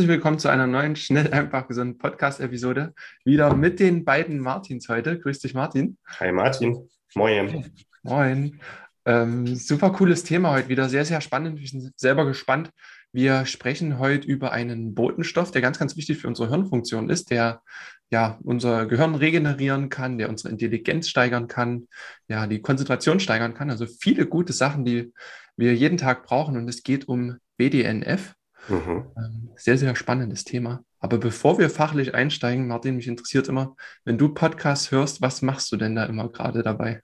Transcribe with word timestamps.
Herzlich 0.00 0.16
willkommen 0.16 0.38
zu 0.38 0.48
einer 0.48 0.66
neuen 0.66 0.96
Schnell, 0.96 1.30
einfach 1.30 1.68
gesunden 1.68 1.98
Podcast-Episode. 1.98 2.94
Wieder 3.22 3.54
mit 3.54 3.80
den 3.80 4.06
beiden 4.06 4.38
Martins 4.38 4.88
heute. 4.88 5.20
Grüß 5.20 5.40
dich, 5.40 5.52
Martin. 5.52 5.98
Hi, 6.18 6.32
Martin. 6.32 6.88
Moin. 7.14 7.70
Moin. 8.02 8.58
Ähm, 9.04 9.54
super 9.56 9.90
cooles 9.92 10.24
Thema 10.24 10.52
heute 10.52 10.70
wieder. 10.70 10.88
Sehr, 10.88 11.04
sehr 11.04 11.20
spannend. 11.20 11.60
Wir 11.60 11.68
sind 11.68 11.92
selber 12.00 12.24
gespannt. 12.24 12.70
Wir 13.12 13.44
sprechen 13.44 13.98
heute 13.98 14.26
über 14.26 14.52
einen 14.52 14.94
Botenstoff, 14.94 15.50
der 15.50 15.60
ganz, 15.60 15.78
ganz 15.78 15.98
wichtig 15.98 16.16
für 16.16 16.28
unsere 16.28 16.48
Hirnfunktion 16.48 17.10
ist, 17.10 17.30
der 17.30 17.60
ja 18.08 18.38
unser 18.42 18.86
Gehirn 18.86 19.14
regenerieren 19.14 19.90
kann, 19.90 20.16
der 20.16 20.30
unsere 20.30 20.48
Intelligenz 20.48 21.08
steigern 21.08 21.46
kann, 21.46 21.88
ja, 22.26 22.46
die 22.46 22.62
Konzentration 22.62 23.20
steigern 23.20 23.52
kann. 23.52 23.68
Also 23.68 23.84
viele 23.84 24.26
gute 24.26 24.54
Sachen, 24.54 24.86
die 24.86 25.12
wir 25.58 25.74
jeden 25.74 25.98
Tag 25.98 26.24
brauchen. 26.24 26.56
Und 26.56 26.70
es 26.70 26.84
geht 26.84 27.06
um 27.06 27.36
BDNF. 27.58 28.34
Mhm. 28.68 29.10
Ähm, 29.16 29.50
sehr, 29.56 29.78
sehr 29.78 29.96
spannendes 29.96 30.44
Thema. 30.44 30.84
Aber 30.98 31.18
bevor 31.18 31.58
wir 31.58 31.70
fachlich 31.70 32.14
einsteigen, 32.14 32.68
Martin, 32.68 32.96
mich 32.96 33.08
interessiert 33.08 33.48
immer, 33.48 33.74
wenn 34.04 34.18
du 34.18 34.34
Podcasts 34.34 34.90
hörst, 34.90 35.22
was 35.22 35.42
machst 35.42 35.72
du 35.72 35.76
denn 35.76 35.94
da 35.94 36.04
immer 36.04 36.28
gerade 36.28 36.62
dabei? 36.62 37.02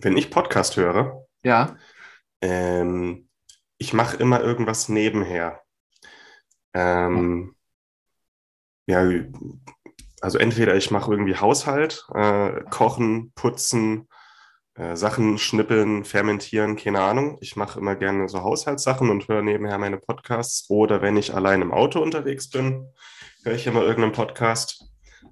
Wenn 0.00 0.16
ich 0.16 0.30
Podcast 0.30 0.76
höre? 0.76 1.26
Ja. 1.44 1.76
Ähm, 2.40 3.28
ich 3.78 3.92
mache 3.92 4.16
immer 4.16 4.40
irgendwas 4.40 4.88
nebenher. 4.88 5.60
Ähm, 6.74 7.54
ja. 8.86 9.08
ja, 9.08 9.24
also 10.20 10.38
entweder 10.38 10.76
ich 10.76 10.90
mache 10.90 11.10
irgendwie 11.10 11.36
Haushalt, 11.36 12.06
äh, 12.14 12.62
kochen, 12.70 13.32
putzen, 13.34 14.08
äh, 14.74 14.96
Sachen 14.96 15.38
schnippeln, 15.38 16.04
fermentieren, 16.04 16.76
keine 16.76 17.00
Ahnung. 17.00 17.36
Ich 17.40 17.56
mache 17.56 17.78
immer 17.78 17.94
gerne 17.94 18.28
so 18.28 18.42
Haushaltssachen 18.42 19.10
und 19.10 19.28
höre 19.28 19.42
nebenher 19.42 19.78
meine 19.78 19.98
Podcasts. 19.98 20.68
Oder 20.70 21.02
wenn 21.02 21.16
ich 21.16 21.34
allein 21.34 21.62
im 21.62 21.72
Auto 21.72 22.00
unterwegs 22.00 22.48
bin, 22.48 22.88
höre 23.44 23.54
ich 23.54 23.66
immer 23.66 23.82
irgendeinen 23.82 24.12
Podcast. 24.12 24.84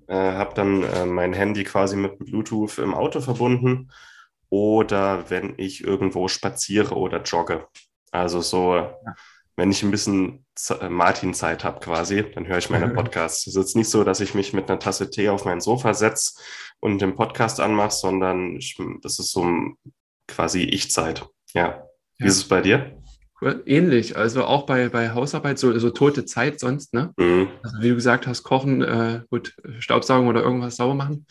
Äh, 0.09 0.15
habe 0.15 0.55
dann 0.55 0.83
äh, 0.83 1.07
mein 1.07 1.33
Handy 1.33 1.65
quasi 1.65 1.97
mit 1.97 2.19
Bluetooth 2.19 2.79
im 2.79 2.95
Auto 2.95 3.21
verbunden. 3.21 3.91
Oder 4.51 5.31
wenn 5.31 5.55
ich 5.57 5.85
irgendwo 5.85 6.29
spaziere 6.29 6.97
oder 6.97 7.23
jogge. 7.23 7.67
Also 8.11 8.41
so, 8.41 8.75
ja. 8.75 8.97
Wenn 9.61 9.71
ich 9.71 9.83
ein 9.83 9.91
bisschen 9.91 10.47
äh, 10.81 10.89
Martin-Zeit 10.89 11.65
habe 11.65 11.81
quasi, 11.81 12.25
dann 12.35 12.47
höre 12.47 12.57
ich 12.57 12.71
meine 12.71 12.89
Podcasts. 12.95 13.47
Es 13.47 13.57
ist 13.57 13.77
nicht 13.77 13.91
so, 13.91 14.05
dass 14.05 14.21
ich 14.21 14.35
mich 14.35 14.55
mit 14.55 14.71
einer 14.71 14.79
Tasse 14.79 15.11
Tee 15.11 15.29
auf 15.29 15.45
mein 15.45 15.61
Sofa 15.61 15.93
setze 15.93 16.41
und 16.81 17.03
den 17.03 17.15
Podcast 17.15 17.61
anmache, 17.61 17.91
sondern 17.91 18.57
ich, 18.57 18.79
das 19.03 19.19
ist 19.19 19.33
so 19.33 19.47
quasi 20.27 20.63
Ich-Zeit. 20.63 21.29
Ja. 21.53 21.85
Wie 22.17 22.25
ja. 22.25 22.31
ist 22.31 22.39
es 22.39 22.49
bei 22.49 22.63
dir? 22.63 22.97
Ähnlich, 23.67 24.17
also 24.17 24.45
auch 24.45 24.65
bei, 24.65 24.89
bei 24.89 25.11
Hausarbeit, 25.11 25.59
so, 25.59 25.79
so 25.79 25.91
tote 25.91 26.25
Zeit 26.25 26.59
sonst, 26.59 26.95
ne? 26.95 27.13
Mhm. 27.19 27.49
Also 27.63 27.83
wie 27.83 27.89
du 27.91 27.95
gesagt 27.97 28.27
hast, 28.27 28.43
kochen, 28.43 28.81
äh, 28.81 29.21
gut, 29.29 29.55
Staubsaugen 29.79 30.29
oder 30.29 30.43
irgendwas 30.43 30.77
sauber 30.77 30.95
machen 30.95 31.27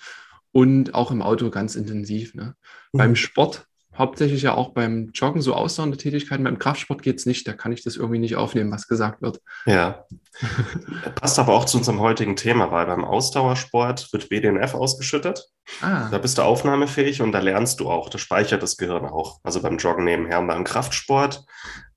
und 0.52 0.94
auch 0.94 1.09
im 1.09 1.23
Auto 1.23 1.50
ganz 1.50 1.75
intensiv. 1.75 2.35
Ne? 2.35 2.53
Mhm. 2.94 2.97
Beim 2.97 3.16
Sport 3.16 3.66
hauptsächlich 4.00 4.42
ja 4.44 4.55
auch 4.55 4.69
beim 4.69 5.11
Joggen 5.14 5.42
so 5.42 5.53
ausdauernde 5.53 5.97
Tätigkeiten. 5.97 6.45
Beim 6.45 6.58
Kraftsport 6.58 7.03
geht 7.03 7.19
es 7.19 7.25
nicht, 7.25 7.47
da 7.47 7.53
kann 7.53 7.73
ich 7.73 7.84
das 7.84 7.97
irgendwie 7.97 8.19
nicht 8.19 8.38
aufnehmen, 8.38 8.72
was 8.72 8.88
gesagt 8.88 9.22
wird. 9.22 9.41
Ja. 9.66 10.06
Passt 11.16 11.38
aber 11.38 11.53
auch 11.53 11.66
zu 11.66 11.78
unserem 11.78 12.00
heutigen 12.00 12.38
Thema, 12.38 12.72
weil 12.72 12.85
beim 12.85 13.03
Ausdauersport 13.03 14.12
wird 14.13 14.29
BDNF 14.29 14.73
ausgeschüttet. 14.73 15.50
Ah. 15.81 16.07
Da 16.09 16.18
bist 16.18 16.38
du 16.38 16.44
aufnahmefähig 16.44 17.22
und 17.22 17.34
da 17.34 17.40
lernst 17.40 17.81
du 17.81 17.90
auch. 17.91 18.09
Das 18.09 18.22
speichert 18.22 18.63
das 18.63 18.78
Gehirn 18.78 19.06
auch. 19.06 19.40
Also 19.44 19.62
beim 19.62 19.78
Joggen 19.78 20.06
nebenher. 20.06 20.40
Und 20.40 20.47
beim 20.47 20.63
Kraftsport 20.63 21.44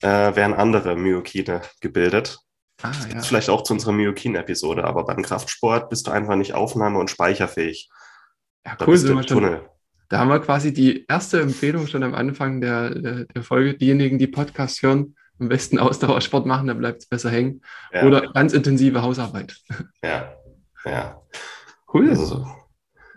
äh, 0.02 0.08
werden 0.08 0.54
andere 0.54 0.96
Myokine 0.96 1.62
gebildet. 1.80 2.40
Ah, 2.82 2.90
ja. 3.14 3.20
Vielleicht 3.22 3.48
auch 3.48 3.62
zu 3.62 3.74
unserer 3.74 3.92
Myokin-Episode, 3.92 4.82
aber 4.82 5.04
beim 5.04 5.22
Kraftsport 5.22 5.88
bist 5.88 6.08
du 6.08 6.10
einfach 6.10 6.34
nicht 6.34 6.54
aufnahme- 6.54 6.98
und 6.98 7.10
speicherfähig. 7.10 7.88
Ja, 8.66 8.72
cool, 8.72 8.78
da 8.78 8.86
bist 8.86 9.08
du 9.08 9.22
Tunnel. 9.22 9.68
Da 10.12 10.18
haben 10.18 10.28
wir 10.28 10.40
quasi 10.40 10.74
die 10.74 11.06
erste 11.08 11.40
Empfehlung 11.40 11.86
schon 11.86 12.02
am 12.02 12.12
Anfang 12.12 12.60
der, 12.60 12.90
der, 12.90 13.24
der 13.24 13.42
Folge. 13.42 13.72
Diejenigen, 13.72 14.18
die 14.18 14.26
Podcast 14.26 14.82
hören, 14.82 15.16
am 15.40 15.48
besten 15.48 15.78
Ausdauersport 15.78 16.44
machen, 16.44 16.66
da 16.66 16.74
bleibt 16.74 17.00
es 17.00 17.08
besser 17.08 17.30
hängen. 17.30 17.62
Ja. 17.94 18.04
Oder 18.04 18.30
ganz 18.30 18.52
intensive 18.52 19.00
Hausarbeit. 19.00 19.56
Ja, 20.04 20.34
ja. 20.84 21.18
Cool. 21.94 22.10
Also. 22.10 22.46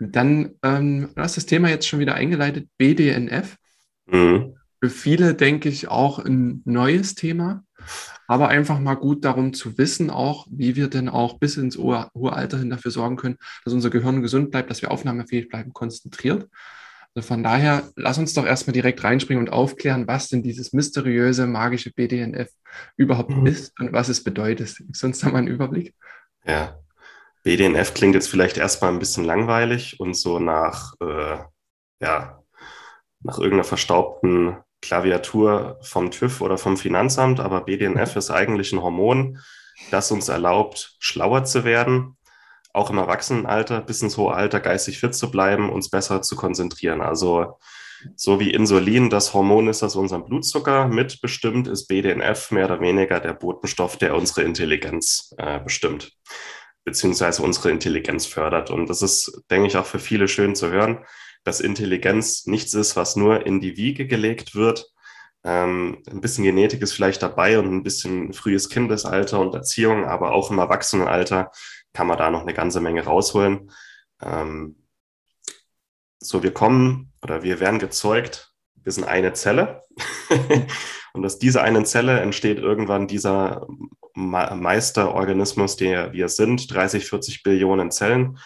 Dann 0.00 0.52
ähm, 0.62 1.10
du 1.14 1.20
hast 1.20 1.36
das 1.36 1.44
Thema 1.44 1.68
jetzt 1.68 1.86
schon 1.86 1.98
wieder 1.98 2.14
eingeleitet, 2.14 2.70
BDNF. 2.78 3.58
Mhm. 4.06 4.56
Für 4.80 4.88
viele, 4.88 5.34
denke 5.34 5.68
ich, 5.68 5.88
auch 5.88 6.18
ein 6.18 6.62
neues 6.64 7.14
Thema, 7.14 7.62
aber 8.26 8.48
einfach 8.48 8.80
mal 8.80 8.94
gut 8.94 9.22
darum 9.26 9.52
zu 9.52 9.76
wissen, 9.76 10.08
auch 10.08 10.46
wie 10.50 10.76
wir 10.76 10.88
denn 10.88 11.10
auch 11.10 11.38
bis 11.38 11.58
ins 11.58 11.76
hohe 11.76 12.32
Alter 12.32 12.58
hin 12.58 12.70
dafür 12.70 12.90
sorgen 12.90 13.16
können, 13.16 13.36
dass 13.66 13.74
unser 13.74 13.90
Gehirn 13.90 14.22
gesund 14.22 14.50
bleibt, 14.50 14.70
dass 14.70 14.80
wir 14.80 14.90
aufnahmefähig 14.90 15.50
bleiben, 15.50 15.74
konzentriert. 15.74 16.48
Also 17.16 17.28
von 17.28 17.42
daher, 17.42 17.90
lass 17.96 18.18
uns 18.18 18.34
doch 18.34 18.44
erstmal 18.44 18.74
direkt 18.74 19.02
reinspringen 19.02 19.42
und 19.42 19.50
aufklären, 19.50 20.06
was 20.06 20.28
denn 20.28 20.42
dieses 20.42 20.74
mysteriöse, 20.74 21.46
magische 21.46 21.90
BDNF 21.90 22.50
überhaupt 22.98 23.30
mhm. 23.30 23.46
ist 23.46 23.72
und 23.80 23.94
was 23.94 24.10
es 24.10 24.22
bedeutet. 24.22 24.76
Gibst 24.76 25.02
du 25.02 25.06
uns 25.06 25.20
da 25.20 25.30
mal 25.30 25.38
einen 25.38 25.48
Überblick? 25.48 25.94
Ja, 26.44 26.78
BDNF 27.42 27.94
klingt 27.94 28.14
jetzt 28.14 28.28
vielleicht 28.28 28.58
erstmal 28.58 28.92
ein 28.92 28.98
bisschen 28.98 29.24
langweilig 29.24 29.98
und 29.98 30.12
so 30.12 30.38
nach, 30.38 30.92
äh, 31.00 31.38
ja, 32.02 32.42
nach 33.20 33.38
irgendeiner 33.38 33.64
verstaubten 33.64 34.58
Klaviatur 34.82 35.78
vom 35.80 36.10
TÜV 36.10 36.42
oder 36.42 36.58
vom 36.58 36.76
Finanzamt, 36.76 37.40
aber 37.40 37.62
BDNF 37.62 38.14
mhm. 38.14 38.18
ist 38.18 38.30
eigentlich 38.30 38.74
ein 38.74 38.82
Hormon, 38.82 39.38
das 39.90 40.12
uns 40.12 40.28
erlaubt, 40.28 40.96
schlauer 40.98 41.44
zu 41.44 41.64
werden, 41.64 42.18
auch 42.76 42.90
im 42.90 42.98
Erwachsenenalter 42.98 43.80
bis 43.80 44.02
ins 44.02 44.16
hohe 44.16 44.34
Alter 44.34 44.60
geistig 44.60 44.98
fit 44.98 45.14
zu 45.14 45.30
bleiben, 45.30 45.70
uns 45.70 45.88
besser 45.88 46.22
zu 46.22 46.36
konzentrieren. 46.36 47.00
Also 47.00 47.58
so 48.14 48.38
wie 48.38 48.50
Insulin 48.50 49.10
das 49.10 49.32
Hormon 49.32 49.68
ist, 49.68 49.82
das 49.82 49.96
unseren 49.96 50.24
Blutzucker 50.24 50.86
mitbestimmt, 50.86 51.66
ist 51.66 51.86
BDNF 51.86 52.50
mehr 52.50 52.66
oder 52.66 52.80
weniger 52.80 53.20
der 53.20 53.32
Botenstoff, 53.32 53.96
der 53.96 54.14
unsere 54.14 54.42
Intelligenz 54.42 55.34
äh, 55.38 55.58
bestimmt, 55.60 56.12
beziehungsweise 56.84 57.42
unsere 57.42 57.70
Intelligenz 57.70 58.26
fördert. 58.26 58.70
Und 58.70 58.88
das 58.88 59.02
ist, 59.02 59.42
denke 59.50 59.68
ich, 59.68 59.76
auch 59.76 59.86
für 59.86 59.98
viele 59.98 60.28
schön 60.28 60.54
zu 60.54 60.70
hören, 60.70 61.04
dass 61.44 61.60
Intelligenz 61.60 62.46
nichts 62.46 62.74
ist, 62.74 62.96
was 62.96 63.16
nur 63.16 63.46
in 63.46 63.60
die 63.60 63.76
Wiege 63.76 64.06
gelegt 64.06 64.54
wird. 64.54 64.92
Ähm, 65.44 66.02
ein 66.10 66.20
bisschen 66.20 66.44
Genetik 66.44 66.82
ist 66.82 66.92
vielleicht 66.92 67.22
dabei 67.22 67.58
und 67.58 67.66
ein 67.66 67.82
bisschen 67.82 68.32
frühes 68.32 68.68
Kindesalter 68.68 69.40
und 69.40 69.54
Erziehung, 69.54 70.04
aber 70.04 70.32
auch 70.32 70.50
im 70.50 70.58
Erwachsenenalter 70.58 71.50
kann 71.96 72.06
man 72.06 72.18
da 72.18 72.30
noch 72.30 72.42
eine 72.42 72.52
ganze 72.52 72.82
Menge 72.82 73.04
rausholen. 73.04 73.70
Ähm, 74.20 74.76
so, 76.18 76.42
wir 76.42 76.52
kommen 76.52 77.10
oder 77.22 77.42
wir 77.42 77.58
werden 77.58 77.78
gezeugt, 77.78 78.52
wir 78.74 78.92
sind 78.92 79.04
eine 79.04 79.32
Zelle. 79.32 79.82
und 81.14 81.24
aus 81.24 81.38
dieser 81.38 81.62
einen 81.62 81.86
Zelle 81.86 82.20
entsteht 82.20 82.58
irgendwann 82.58 83.06
dieser 83.08 83.66
Meisterorganismus, 84.14 85.76
der 85.76 86.12
wir 86.12 86.28
sind, 86.28 86.70
30, 86.72 87.06
40 87.06 87.42
Billionen 87.42 87.90
Zellen. 87.90 88.38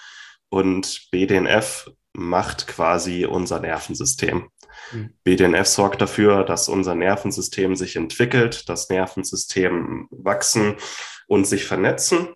Und 0.49 1.09
BDNF 1.11 1.91
macht 2.13 2.69
quasi 2.69 3.25
unser 3.25 3.59
Nervensystem. 3.59 4.49
Mhm. 4.93 5.15
BDNF 5.25 5.67
sorgt 5.67 6.01
dafür, 6.01 6.45
dass 6.45 6.69
unser 6.69 6.95
Nervensystem 6.95 7.75
sich 7.75 7.97
entwickelt, 7.97 8.69
das 8.69 8.89
Nervensystem 8.91 10.07
wachsen 10.13 10.77
und 11.27 11.47
sich 11.47 11.65
vernetzen. 11.65 12.29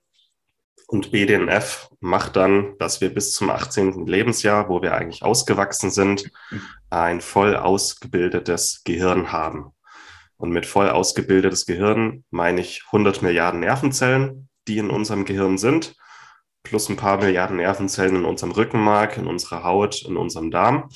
Und 0.87 1.13
BDNF 1.13 1.89
macht 2.01 2.37
dann, 2.37 2.77
dass 2.79 3.01
wir 3.01 3.13
bis 3.13 3.33
zum 3.33 3.51
18. 3.51 4.07
Lebensjahr, 4.07 4.69
wo 4.69 4.83
wir 4.83 4.95
eigentlich 4.95 5.23
ausgewachsen 5.23 5.91
sind, 5.91 6.31
ein 6.91 7.21
voll 7.21 7.57
ausgebildetes 7.57 8.83
Gehirn 8.85 9.33
haben. 9.33 9.73
Und 10.37 10.51
mit 10.51 10.67
voll 10.67 10.91
ausgebildetes 10.91 11.67
Gehirn 11.67 12.25
meine 12.31 12.61
ich 12.61 12.83
100 12.87 13.23
Milliarden 13.23 13.61
Nervenzellen, 13.61 14.49
die 14.69 14.79
in 14.79 14.91
unserem 14.91 15.25
Gehirn 15.25 15.59
sind, 15.59 15.95
plus 16.63 16.89
ein 16.89 16.97
paar 16.97 17.19
Milliarden 17.19 17.57
Nervenzellen 17.57 18.17
in 18.17 18.25
unserem 18.25 18.53
Rückenmark, 18.53 19.17
in 19.17 19.27
unserer 19.27 19.65
Haut, 19.65 20.03
in 20.03 20.17
unserem 20.17 20.51
Darm. 20.51 20.89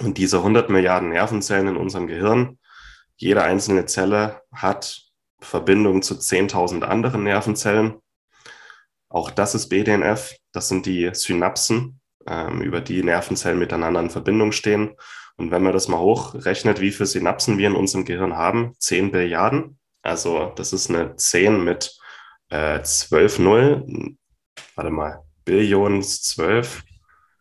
Und 0.00 0.18
diese 0.18 0.38
100 0.38 0.70
Milliarden 0.70 1.08
Nervenzellen 1.08 1.68
in 1.68 1.76
unserem 1.76 2.06
Gehirn, 2.06 2.58
jede 3.16 3.42
einzelne 3.42 3.86
Zelle 3.86 4.42
hat 4.52 5.02
Verbindung 5.40 6.02
zu 6.02 6.14
10.000 6.14 6.82
anderen 6.82 7.24
Nervenzellen 7.24 8.01
auch 9.12 9.30
das 9.30 9.54
ist 9.54 9.68
BDNF. 9.68 10.34
Das 10.52 10.68
sind 10.68 10.86
die 10.86 11.10
Synapsen 11.12 12.00
ähm, 12.26 12.62
über 12.62 12.80
die 12.80 13.02
Nervenzellen 13.02 13.58
miteinander 13.58 14.00
in 14.00 14.10
Verbindung 14.10 14.52
stehen. 14.52 14.96
Und 15.36 15.50
wenn 15.50 15.62
man 15.62 15.72
das 15.72 15.88
mal 15.88 15.98
hochrechnet, 15.98 16.80
wie 16.80 16.90
viele 16.90 17.06
Synapsen 17.06 17.58
wir 17.58 17.68
in 17.68 17.76
unserem 17.76 18.04
Gehirn 18.04 18.36
haben, 18.36 18.74
10 18.78 19.12
Billiarden. 19.12 19.78
Also 20.02 20.52
das 20.56 20.72
ist 20.72 20.90
eine 20.90 21.16
10 21.16 21.62
mit 21.62 21.96
äh, 22.48 22.82
12 22.82 23.38
Null. 23.38 24.16
Warte 24.74 24.90
mal, 24.90 25.22
Billionen 25.44 26.02
12. 26.02 26.82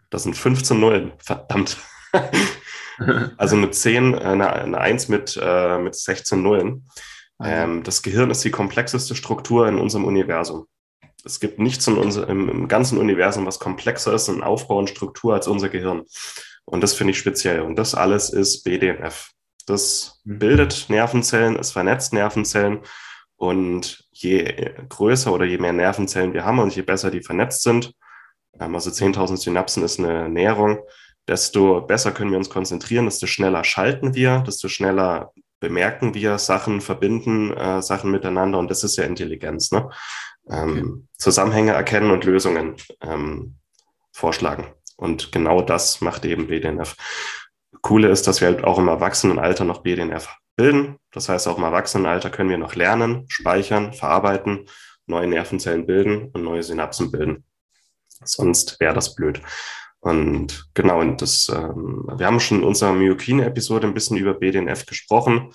Das 0.09 0.23
sind 0.23 0.35
15 0.35 0.79
Nullen. 0.79 1.13
Verdammt. 1.19 1.77
also 3.37 3.55
eine 3.55 3.71
10, 3.71 4.15
eine, 4.15 4.51
eine 4.51 4.77
1 4.77 5.07
mit, 5.07 5.39
äh, 5.41 5.77
mit 5.79 5.95
16 5.95 6.41
Nullen. 6.41 6.87
Ähm, 7.43 7.83
das 7.83 8.01
Gehirn 8.01 8.29
ist 8.29 8.43
die 8.43 8.51
komplexeste 8.51 9.15
Struktur 9.15 9.67
in 9.67 9.79
unserem 9.79 10.05
Universum. 10.05 10.67
Es 11.23 11.39
gibt 11.39 11.59
nichts 11.59 11.87
in 11.87 11.97
unser, 11.97 12.27
im, 12.27 12.49
im 12.49 12.67
ganzen 12.67 12.97
Universum, 12.97 13.45
was 13.45 13.59
komplexer 13.59 14.13
ist 14.13 14.27
in 14.27 14.43
Aufbau 14.43 14.77
und 14.77 14.89
Struktur 14.89 15.33
als 15.33 15.47
unser 15.47 15.69
Gehirn. 15.69 16.03
Und 16.65 16.81
das 16.81 16.93
finde 16.93 17.11
ich 17.11 17.19
speziell. 17.19 17.61
Und 17.61 17.75
das 17.75 17.95
alles 17.95 18.29
ist 18.29 18.63
BDNF. 18.63 19.31
Das 19.65 20.21
mhm. 20.23 20.39
bildet 20.39 20.89
Nervenzellen, 20.89 21.57
es 21.57 21.71
vernetzt 21.71 22.13
Nervenzellen. 22.13 22.79
Und 23.35 24.07
je 24.11 24.73
größer 24.87 25.33
oder 25.33 25.45
je 25.45 25.57
mehr 25.57 25.73
Nervenzellen 25.73 26.33
wir 26.33 26.45
haben 26.45 26.59
und 26.59 26.75
je 26.75 26.83
besser 26.83 27.09
die 27.09 27.23
vernetzt 27.23 27.63
sind, 27.63 27.93
ähm, 28.59 28.75
also 28.75 28.89
10.000 28.89 29.37
Synapsen 29.37 29.83
ist 29.83 29.99
eine 29.99 30.29
Näherung, 30.29 30.79
desto 31.27 31.81
besser 31.81 32.11
können 32.11 32.31
wir 32.31 32.37
uns 32.37 32.49
konzentrieren, 32.49 33.05
desto 33.05 33.27
schneller 33.27 33.63
schalten 33.63 34.13
wir, 34.13 34.43
desto 34.45 34.67
schneller 34.67 35.33
bemerken 35.59 36.13
wir 36.13 36.37
Sachen, 36.37 36.81
verbinden 36.81 37.51
äh, 37.55 37.81
Sachen 37.81 38.11
miteinander 38.11 38.59
und 38.59 38.69
das 38.69 38.83
ist 38.83 38.97
ja 38.97 39.05
Intelligenz. 39.05 39.71
Ne? 39.71 39.89
Ähm. 40.51 41.07
Zusammenhänge 41.17 41.71
erkennen 41.71 42.11
und 42.11 42.23
Lösungen 42.23 42.75
ähm, 43.01 43.57
vorschlagen. 44.11 44.67
Und 44.97 45.31
genau 45.31 45.61
das 45.61 46.01
macht 46.01 46.25
eben 46.25 46.47
BDNF. 46.47 46.95
Coole 47.81 48.09
ist, 48.09 48.27
dass 48.27 48.41
wir 48.41 48.47
halt 48.47 48.63
auch 48.63 48.77
im 48.77 48.87
Erwachsenenalter 48.87 49.63
noch 49.63 49.81
BDNF 49.83 50.29
bilden. 50.55 50.97
Das 51.11 51.29
heißt, 51.29 51.47
auch 51.47 51.57
im 51.57 51.63
Erwachsenenalter 51.63 52.29
können 52.29 52.49
wir 52.49 52.57
noch 52.57 52.75
lernen, 52.75 53.25
speichern, 53.29 53.93
verarbeiten, 53.93 54.67
neue 55.05 55.27
Nervenzellen 55.27 55.85
bilden 55.85 56.29
und 56.33 56.43
neue 56.43 56.63
Synapsen 56.63 57.11
bilden. 57.11 57.45
Sonst 58.23 58.79
wäre 58.79 58.93
das 58.93 59.15
blöd. 59.15 59.41
Und 59.99 60.69
genau, 60.73 60.99
und 60.99 61.21
das, 61.21 61.49
ähm, 61.53 62.07
wir 62.15 62.25
haben 62.25 62.39
schon 62.39 62.59
in 62.59 62.63
unserer 62.63 62.93
Myokine-Episode 62.93 63.87
ein 63.87 63.93
bisschen 63.93 64.17
über 64.17 64.33
BDNF 64.33 64.85
gesprochen. 64.85 65.53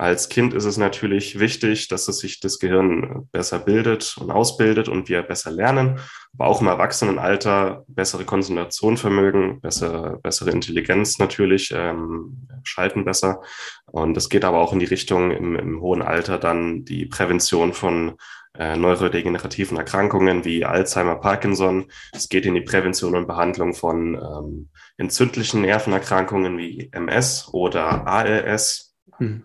Als 0.00 0.30
Kind 0.30 0.54
ist 0.54 0.64
es 0.64 0.78
natürlich 0.78 1.38
wichtig, 1.40 1.88
dass 1.88 2.08
es 2.08 2.20
sich 2.20 2.40
das 2.40 2.58
Gehirn 2.58 3.28
besser 3.32 3.58
bildet 3.58 4.16
und 4.18 4.30
ausbildet 4.30 4.88
und 4.88 5.10
wir 5.10 5.20
besser 5.20 5.50
lernen, 5.50 6.00
aber 6.32 6.46
auch 6.46 6.62
im 6.62 6.68
Erwachsenenalter 6.68 7.84
bessere 7.86 8.24
Konzentrationvermögen, 8.24 9.60
bessere, 9.60 10.18
bessere 10.22 10.52
Intelligenz 10.52 11.18
natürlich, 11.18 11.70
ähm, 11.76 12.48
schalten 12.62 13.04
besser. 13.04 13.42
Und 13.84 14.16
es 14.16 14.30
geht 14.30 14.46
aber 14.46 14.60
auch 14.60 14.72
in 14.72 14.78
die 14.78 14.86
Richtung 14.86 15.32
im, 15.32 15.54
im 15.54 15.82
hohen 15.82 16.00
Alter 16.00 16.38
dann 16.38 16.86
die 16.86 17.04
Prävention 17.04 17.74
von 17.74 18.16
äh, 18.54 18.78
neurodegenerativen 18.78 19.76
Erkrankungen 19.76 20.46
wie 20.46 20.64
Alzheimer, 20.64 21.16
Parkinson. 21.16 21.92
Es 22.12 22.30
geht 22.30 22.46
in 22.46 22.54
die 22.54 22.62
Prävention 22.62 23.14
und 23.16 23.26
Behandlung 23.26 23.74
von 23.74 24.14
ähm, 24.14 24.70
entzündlichen 24.96 25.60
Nervenerkrankungen 25.60 26.56
wie 26.56 26.88
MS 26.90 27.50
oder 27.52 28.06
ALS. 28.06 28.94
Hm. 29.18 29.42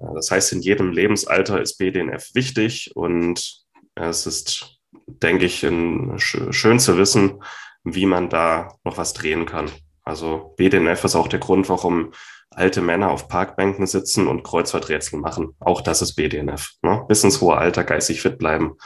Das 0.00 0.30
heißt, 0.30 0.52
in 0.52 0.62
jedem 0.62 0.92
Lebensalter 0.92 1.60
ist 1.60 1.76
BDNF 1.76 2.34
wichtig 2.34 2.96
und 2.96 3.64
es 3.94 4.26
ist, 4.26 4.80
denke 5.06 5.44
ich, 5.44 5.60
schön 5.60 6.80
zu 6.80 6.96
wissen, 6.96 7.42
wie 7.84 8.06
man 8.06 8.30
da 8.30 8.74
noch 8.84 8.96
was 8.96 9.12
drehen 9.12 9.46
kann. 9.46 9.70
Also 10.02 10.54
BDNF 10.56 11.04
ist 11.04 11.16
auch 11.16 11.28
der 11.28 11.38
Grund, 11.38 11.68
warum 11.68 12.12
alte 12.50 12.80
Männer 12.80 13.10
auf 13.10 13.28
Parkbänken 13.28 13.86
sitzen 13.86 14.26
und 14.26 14.42
Kreuzworträtsel 14.42 15.20
machen. 15.20 15.54
Auch 15.60 15.82
das 15.82 16.02
ist 16.02 16.14
BDNF. 16.14 16.72
Ne? 16.82 17.04
Bis 17.06 17.22
ins 17.22 17.40
hohe 17.40 17.56
Alter 17.56 17.84
geistig 17.84 18.22
fit 18.22 18.38
bleiben. 18.38 18.76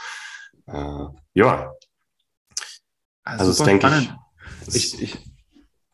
Äh, 0.67 1.05
ja. 1.33 1.71
Also, 3.23 3.45
also 3.45 3.51
das 3.51 3.63
denke 3.63 3.91
ich. 4.67 4.75
Ich, 4.75 5.01
ich, 5.01 5.17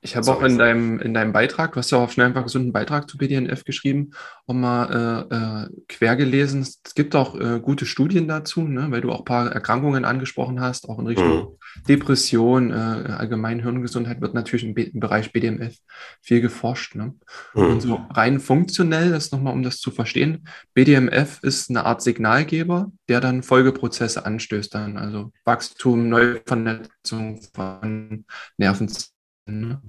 ich 0.04 0.16
habe 0.16 0.32
auch 0.32 0.42
in 0.42 0.58
deinem, 0.58 1.00
in 1.00 1.14
deinem 1.14 1.32
Beitrag, 1.32 1.74
du 1.74 1.78
hast 1.78 1.92
ja 1.92 2.00
auch 2.00 2.04
auf 2.04 2.14
schnell 2.14 2.26
einfach 2.26 2.44
gesunden 2.44 2.74
Beitrag 2.74 3.08
zu 3.08 3.20
BDNF 3.20 3.64
geschrieben, 3.66 4.12
auch 4.48 4.56
mal 4.56 5.28
äh, 5.32 5.36
äh, 5.36 5.84
quer 5.88 6.16
gelesen. 6.16 6.62
Es 6.62 6.96
gibt 6.96 7.16
auch 7.16 7.40
äh, 7.40 7.60
gute 7.60 7.86
Studien 7.86 8.28
dazu, 8.28 8.64
ne, 8.64 8.88
weil 8.90 9.02
du 9.02 9.12
auch 9.12 9.20
ein 9.20 9.26
paar 9.26 9.52
Erkrankungen 9.52 10.04
angesprochen 10.04 10.60
hast, 10.60 10.90
auch 10.90 10.98
in 10.98 11.06
Richtung 11.06 11.28
mhm. 11.28 11.48
Depression, 11.88 12.72
äh, 12.72 12.74
allgemein 12.74 13.62
Hirngesundheit 13.62 14.22
wird 14.22 14.34
natürlich 14.34 14.64
im, 14.64 14.76
im, 14.76 15.00
Bereich 15.00 15.32
BDNF 15.32 15.76
viel 16.20 16.42
geforscht. 16.42 16.96
Ne? 16.96 17.14
Mhm. 17.54 17.64
Und 17.64 17.82
so 17.82 18.02
rein 18.10 18.40
funktionell 18.40 19.14
ist 19.14 19.32
nochmal, 19.32 19.54
um 19.54 19.62
das 19.62 19.78
zu 19.78 19.92
verstehen, 19.92 20.48
BDMF 20.74 21.44
ist 21.44 21.70
eine 21.70 21.86
Art 21.86 22.02
Signalgeber, 22.02 22.92
der 23.08 23.22
dann 23.22 23.44
Folgeprozesse 23.44 24.26
anstößt, 24.26 24.74
dann 24.74 24.98
also 24.98 25.32
Wachstum, 25.46 26.10
Neuvernetzung 26.10 27.40
von 27.54 28.26
Nervenzellen 28.58 29.11
Ne? 29.60 29.82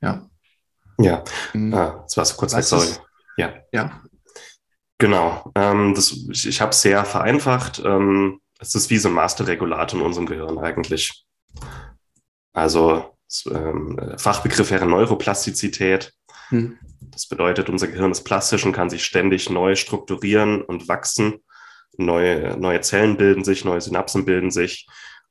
Ja. 0.00 0.30
Ja, 0.98 1.24
mhm. 1.52 1.74
ah, 1.74 2.00
das 2.04 2.16
war 2.16 2.24
so 2.24 2.36
kurz 2.36 2.54
weg, 2.54 2.64
sorry. 2.64 2.88
Ja. 3.36 3.54
Ja. 3.72 4.02
Genau. 4.98 5.52
Ähm, 5.54 5.94
das, 5.94 6.12
ich 6.12 6.46
ich 6.46 6.60
habe 6.60 6.70
es 6.70 6.80
sehr 6.80 7.04
vereinfacht. 7.04 7.82
Ähm, 7.84 8.40
es 8.58 8.74
ist 8.74 8.88
wie 8.88 8.98
so 8.98 9.08
ein 9.08 9.14
Masterregulator 9.14 10.00
in 10.00 10.06
unserem 10.06 10.26
Gehirn 10.26 10.58
eigentlich. 10.58 11.26
Also 12.54 13.16
ähm, 13.50 13.98
Fachbegriff 14.16 14.70
wäre 14.70 14.86
Neuroplastizität. 14.86 16.14
Hm. 16.48 16.78
Das 17.00 17.26
bedeutet, 17.26 17.68
unser 17.68 17.88
Gehirn 17.88 18.12
ist 18.12 18.24
plastisch 18.24 18.64
und 18.64 18.72
kann 18.72 18.88
sich 18.88 19.04
ständig 19.04 19.50
neu 19.50 19.74
strukturieren 19.74 20.62
und 20.62 20.88
wachsen. 20.88 21.44
Neue, 21.98 22.56
neue 22.58 22.80
Zellen 22.80 23.16
bilden 23.16 23.44
sich, 23.44 23.64
neue 23.64 23.80
Synapsen 23.80 24.24
bilden 24.24 24.50
sich. 24.50 24.86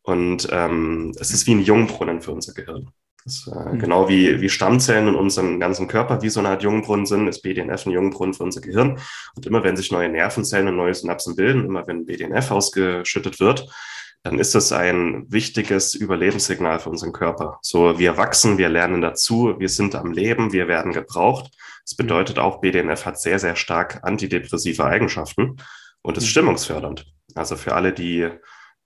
Und 0.06 0.48
ähm, 0.52 1.14
es 1.20 1.32
ist 1.32 1.48
wie 1.48 1.56
ein 1.56 1.64
Jungbrunnen 1.64 2.22
für 2.22 2.32
unser 2.32 2.54
Gehirn. 2.54 2.92
Das, 3.26 3.48
äh, 3.48 3.74
mhm. 3.74 3.80
Genau 3.80 4.08
wie, 4.08 4.40
wie 4.40 4.50
Stammzellen 4.50 5.08
in 5.08 5.16
unserem 5.16 5.60
ganzen 5.60 5.88
Körper 5.88 6.22
wie 6.22 6.30
so 6.30 6.40
eine 6.40 6.50
Art 6.50 6.62
Jungbrunnen 6.62 7.08
sind, 7.08 7.28
ist 7.28 7.42
BDNF 7.42 7.88
ein 7.88 7.92
Jungbrunnen 7.92 8.36
für 8.36 8.44
unser 8.44 8.62
Gehirn. 8.62 9.00
Und 9.36 9.46
immer 9.48 9.64
wenn 9.64 9.76
sich 9.76 9.92
neue 9.92 10.10
Nervenzellen 10.10 10.68
und 10.68 10.78
neue 10.78 10.94
Synapsen 10.94 11.36
bilden, 11.36 11.66
immer 11.66 11.88
wenn 11.88 12.06
BDNF 12.06 12.52
ausgeschüttet 12.52 13.40
wird, 13.40 13.68
dann 14.22 14.38
ist 14.38 14.54
das 14.54 14.72
ein 14.72 15.26
wichtiges 15.30 15.96
Überlebenssignal 15.96 16.80
für 16.80 16.90
unseren 16.92 17.14
Körper. 17.14 17.58
So, 17.64 17.98
wir 17.98 18.18
wachsen, 18.18 18.60
wir 18.60 18.70
lernen 18.70 19.02
dazu, 19.02 19.56
wir 19.58 19.70
sind 19.70 19.96
am 19.96 20.12
Leben, 20.12 20.54
wir 20.54 20.68
werden 20.68 20.94
gebraucht. 20.94 21.52
Das 21.84 21.98
mhm. 21.98 22.04
bedeutet 22.04 22.38
auch, 22.38 22.62
BDNF 22.62 23.06
hat 23.06 23.20
sehr, 23.20 23.40
sehr 23.40 23.56
stark 23.56 24.04
antidepressive 24.04 24.86
Eigenschaften 24.86 25.58
und 26.04 26.18
ist 26.18 26.26
mhm. 26.26 26.30
stimmungsfördernd. 26.30 27.08
Also 27.34 27.56
für 27.56 27.74
alle, 27.74 27.92
die 27.92 28.30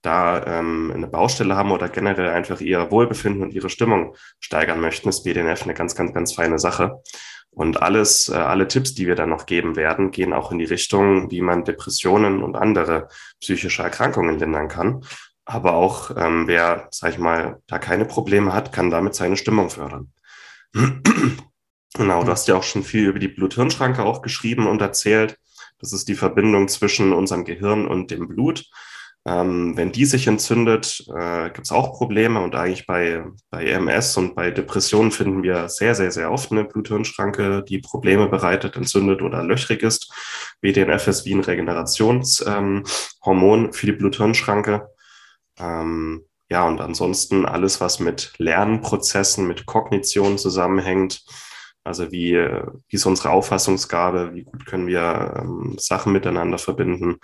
da 0.02 0.44
ähm, 0.46 0.92
eine 0.94 1.06
Baustelle 1.06 1.56
haben 1.56 1.72
oder 1.72 1.88
generell 1.88 2.30
einfach 2.30 2.60
ihr 2.60 2.90
Wohlbefinden 2.90 3.42
und 3.42 3.52
ihre 3.52 3.68
Stimmung 3.68 4.14
steigern 4.38 4.80
möchten, 4.80 5.08
ist 5.08 5.24
BDNF 5.24 5.64
eine 5.64 5.74
ganz, 5.74 5.94
ganz, 5.94 6.12
ganz 6.14 6.32
feine 6.32 6.58
Sache. 6.58 7.02
Und 7.50 7.82
alles, 7.82 8.28
äh, 8.28 8.36
alle 8.36 8.68
Tipps, 8.68 8.94
die 8.94 9.06
wir 9.06 9.16
dann 9.16 9.28
noch 9.28 9.46
geben 9.46 9.76
werden, 9.76 10.10
gehen 10.10 10.32
auch 10.32 10.52
in 10.52 10.58
die 10.58 10.64
Richtung, 10.64 11.30
wie 11.30 11.42
man 11.42 11.64
Depressionen 11.64 12.42
und 12.42 12.56
andere 12.56 13.08
psychische 13.40 13.82
Erkrankungen 13.82 14.38
lindern 14.38 14.68
kann. 14.68 15.04
Aber 15.44 15.74
auch 15.74 16.16
ähm, 16.16 16.46
wer, 16.46 16.86
sag 16.90 17.12
ich 17.12 17.18
mal, 17.18 17.60
da 17.66 17.78
keine 17.78 18.04
Probleme 18.04 18.52
hat, 18.52 18.72
kann 18.72 18.90
damit 18.90 19.14
seine 19.14 19.36
Stimmung 19.36 19.68
fördern. 19.68 20.12
genau, 21.94 22.22
du 22.22 22.30
hast 22.30 22.46
ja 22.46 22.54
auch 22.54 22.62
schon 22.62 22.84
viel 22.84 23.08
über 23.08 23.18
die 23.18 23.28
Blut-Hirn-Schranke 23.28 24.04
auch 24.04 24.22
geschrieben 24.22 24.68
und 24.68 24.80
erzählt. 24.80 25.36
Das 25.80 25.92
ist 25.92 26.08
die 26.08 26.14
Verbindung 26.14 26.68
zwischen 26.68 27.12
unserem 27.12 27.44
Gehirn 27.44 27.88
und 27.88 28.10
dem 28.12 28.28
Blut. 28.28 28.66
Ähm, 29.26 29.76
wenn 29.76 29.92
die 29.92 30.06
sich 30.06 30.26
entzündet, 30.26 31.04
äh, 31.14 31.50
gibt 31.50 31.66
es 31.66 31.72
auch 31.72 31.98
Probleme 31.98 32.40
und 32.40 32.54
eigentlich 32.54 32.86
bei, 32.86 33.22
bei 33.50 33.66
MS 33.66 34.16
und 34.16 34.34
bei 34.34 34.50
Depressionen 34.50 35.10
finden 35.10 35.42
wir 35.42 35.68
sehr, 35.68 35.94
sehr, 35.94 36.10
sehr 36.10 36.32
oft 36.32 36.50
eine 36.50 36.64
Bluthirnschranke, 36.64 37.62
die 37.62 37.80
Probleme 37.80 38.28
bereitet, 38.28 38.76
entzündet 38.76 39.20
oder 39.20 39.42
löchrig 39.42 39.82
ist. 39.82 40.10
BDNF 40.62 41.06
ist 41.06 41.26
wie 41.26 41.34
ein 41.34 41.40
Regenerationshormon 41.40 43.64
ähm, 43.66 43.72
für 43.74 43.86
die 43.86 43.92
Bluthirnschranke. 43.92 44.88
Ähm, 45.58 46.24
ja, 46.48 46.66
und 46.66 46.80
ansonsten 46.80 47.44
alles, 47.44 47.78
was 47.80 48.00
mit 48.00 48.32
Lernprozessen, 48.38 49.46
mit 49.46 49.66
Kognition 49.66 50.38
zusammenhängt, 50.38 51.22
also 51.84 52.12
wie, 52.12 52.34
wie 52.34 52.96
ist 52.96 53.06
unsere 53.06 53.30
Auffassungsgabe, 53.30 54.34
wie 54.34 54.44
gut 54.44 54.66
können 54.66 54.86
wir 54.86 55.34
ähm, 55.38 55.76
Sachen 55.78 56.12
miteinander 56.12 56.58
verbinden, 56.58 57.16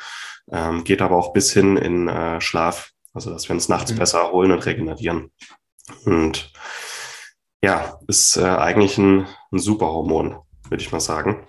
ähm, 0.50 0.84
geht 0.84 1.02
aber 1.02 1.16
auch 1.16 1.32
bis 1.32 1.52
hin 1.52 1.76
in 1.76 2.08
äh, 2.08 2.40
Schlaf, 2.40 2.92
also 3.12 3.30
dass 3.30 3.48
wir 3.48 3.54
uns 3.54 3.68
nachts 3.68 3.92
mhm. 3.92 3.98
besser 3.98 4.20
erholen 4.20 4.52
und 4.52 4.64
regenerieren. 4.64 5.30
Und 6.04 6.52
ja, 7.62 7.98
ist 8.08 8.36
äh, 8.36 8.44
eigentlich 8.44 8.98
ein, 8.98 9.26
ein 9.52 9.58
super 9.58 9.86
Hormon, 9.86 10.36
würde 10.68 10.82
ich 10.82 10.92
mal 10.92 11.00
sagen. 11.00 11.46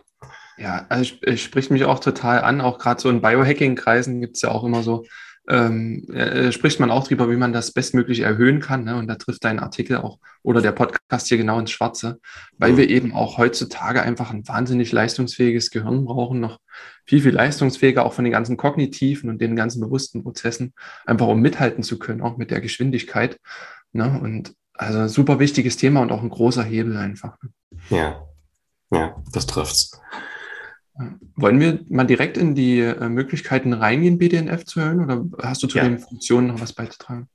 Ja, 0.57 0.85
also 0.89 1.15
es 1.21 1.39
spricht 1.41 1.69
mich 1.69 1.85
auch 1.85 1.99
total 1.99 2.41
an, 2.41 2.61
auch 2.61 2.79
gerade 2.79 2.99
so 2.99 3.09
in 3.09 3.21
Biohacking-Kreisen 3.21 4.19
gibt 4.19 4.37
es 4.37 4.41
ja 4.41 4.49
auch 4.49 4.63
immer 4.63 4.81
so 4.81 5.05
ähm, 5.49 6.07
äh, 6.09 6.51
spricht 6.51 6.79
man 6.79 6.91
auch 6.91 7.07
drüber, 7.07 7.29
wie 7.29 7.37
man 7.37 7.53
das 7.53 7.71
bestmöglich 7.71 8.19
erhöhen 8.19 8.59
kann. 8.59 8.83
Ne? 8.83 8.95
Und 8.97 9.07
da 9.07 9.15
trifft 9.15 9.43
dein 9.43 9.59
Artikel 9.59 9.97
auch 9.97 10.19
oder 10.43 10.61
der 10.61 10.73
Podcast 10.73 11.27
hier 11.27 11.37
genau 11.37 11.59
ins 11.59 11.71
Schwarze, 11.71 12.19
weil 12.57 12.73
mhm. 12.73 12.77
wir 12.77 12.89
eben 12.89 13.13
auch 13.13 13.37
heutzutage 13.37 14.01
einfach 14.01 14.31
ein 14.31 14.47
wahnsinnig 14.47 14.91
leistungsfähiges 14.91 15.71
Gehirn 15.71 16.05
brauchen, 16.05 16.39
noch 16.39 16.59
viel, 17.05 17.21
viel 17.21 17.33
leistungsfähiger, 17.33 18.05
auch 18.05 18.13
von 18.13 18.25
den 18.25 18.33
ganzen 18.33 18.57
kognitiven 18.57 19.29
und 19.29 19.39
den 19.39 19.55
ganzen 19.55 19.79
bewussten 19.79 20.23
Prozessen, 20.23 20.73
einfach 21.05 21.27
um 21.27 21.39
mithalten 21.39 21.83
zu 21.83 21.97
können, 21.97 22.21
auch 22.21 22.37
mit 22.37 22.51
der 22.51 22.61
Geschwindigkeit. 22.61 23.39
Ne? 23.93 24.19
Und 24.21 24.53
also 24.73 25.07
super 25.07 25.39
wichtiges 25.39 25.77
Thema 25.77 26.01
und 26.01 26.11
auch 26.11 26.21
ein 26.21 26.29
großer 26.29 26.63
Hebel 26.63 26.97
einfach. 26.97 27.37
Ne? 27.41 27.49
Ja, 27.89 28.27
ja, 28.91 29.15
das 29.31 29.47
trifft's. 29.47 29.99
Wollen 31.35 31.59
wir 31.59 31.79
mal 31.89 32.05
direkt 32.05 32.37
in 32.37 32.55
die 32.55 32.79
äh, 32.79 33.09
Möglichkeiten 33.09 33.73
reingehen, 33.73 34.17
BDNF 34.17 34.65
zu 34.65 34.81
hören, 34.81 35.03
oder 35.03 35.23
hast 35.41 35.61
du 35.61 35.67
zu 35.67 35.77
ja. 35.77 35.83
den 35.83 35.99
Funktionen 35.99 36.47
noch 36.47 36.61
was 36.61 36.73
beizutragen? 36.73 37.29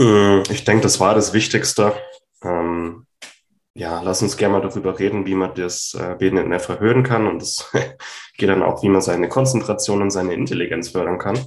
Hm, 0.00 0.44
ich 0.50 0.64
denke, 0.64 0.82
das 0.82 1.00
war 1.00 1.14
das 1.14 1.32
Wichtigste. 1.32 1.94
Ähm, 2.44 3.06
ja, 3.74 4.00
lass 4.02 4.22
uns 4.22 4.36
gerne 4.36 4.54
mal 4.54 4.60
darüber 4.60 4.98
reden, 4.98 5.26
wie 5.26 5.34
man 5.34 5.54
das 5.54 5.94
äh, 5.94 6.16
BDNF 6.16 6.68
erhöhen 6.68 7.02
kann. 7.02 7.26
Und 7.26 7.42
es 7.42 7.70
geht 8.36 8.48
dann 8.48 8.62
auch, 8.62 8.82
wie 8.82 8.88
man 8.88 9.00
seine 9.00 9.28
Konzentration 9.28 10.02
und 10.02 10.10
seine 10.10 10.34
Intelligenz 10.34 10.90
fördern 10.90 11.18
kann. 11.18 11.38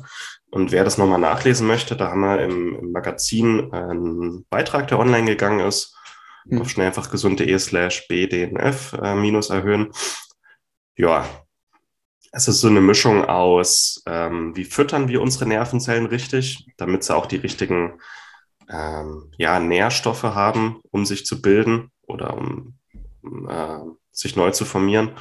Und 0.50 0.72
wer 0.72 0.84
das 0.84 0.98
nochmal 0.98 1.20
nachlesen 1.20 1.68
möchte, 1.68 1.96
da 1.96 2.10
haben 2.12 2.22
wir 2.22 2.42
im, 2.42 2.76
im 2.76 2.92
Magazin 2.92 3.72
einen 3.72 4.46
Beitrag, 4.50 4.90
der 4.90 5.00
online 5.00 5.26
gegangen 5.26 5.66
ist, 5.66 5.96
mhm. 6.46 6.62
auf 6.62 6.70
schnell 6.70 6.88
einfach 6.88 7.10
gesunde.de 7.10 7.58
slash 7.58 8.08
BDNF 8.08 8.94
äh, 8.94 9.16
minus 9.16 9.50
erhöhen. 9.50 9.92
Ja, 10.98 11.26
es 12.32 12.48
ist 12.48 12.62
so 12.62 12.68
eine 12.68 12.82
Mischung 12.82 13.26
aus, 13.26 14.02
ähm, 14.06 14.56
wie 14.56 14.64
füttern 14.64 15.08
wir 15.10 15.22
unsere 15.22 15.46
Nervenzellen 15.46 16.06
richtig, 16.06 16.66
damit 16.78 17.04
sie 17.04 17.16
auch 17.16 17.26
die 17.26 17.38
richtigen 17.38 18.00
ähm, 18.70 19.32
ja, 19.38 19.60
Nährstoffe 19.60 20.24
haben, 20.24 20.80
um 20.92 21.06
sich 21.06 21.26
zu 21.26 21.42
bilden 21.42 21.92
oder 22.08 22.38
um, 22.38 22.76
um 23.22 23.50
äh, 23.50 23.80
sich 24.12 24.36
neu 24.36 24.52
zu 24.52 24.64
formieren. 24.64 25.12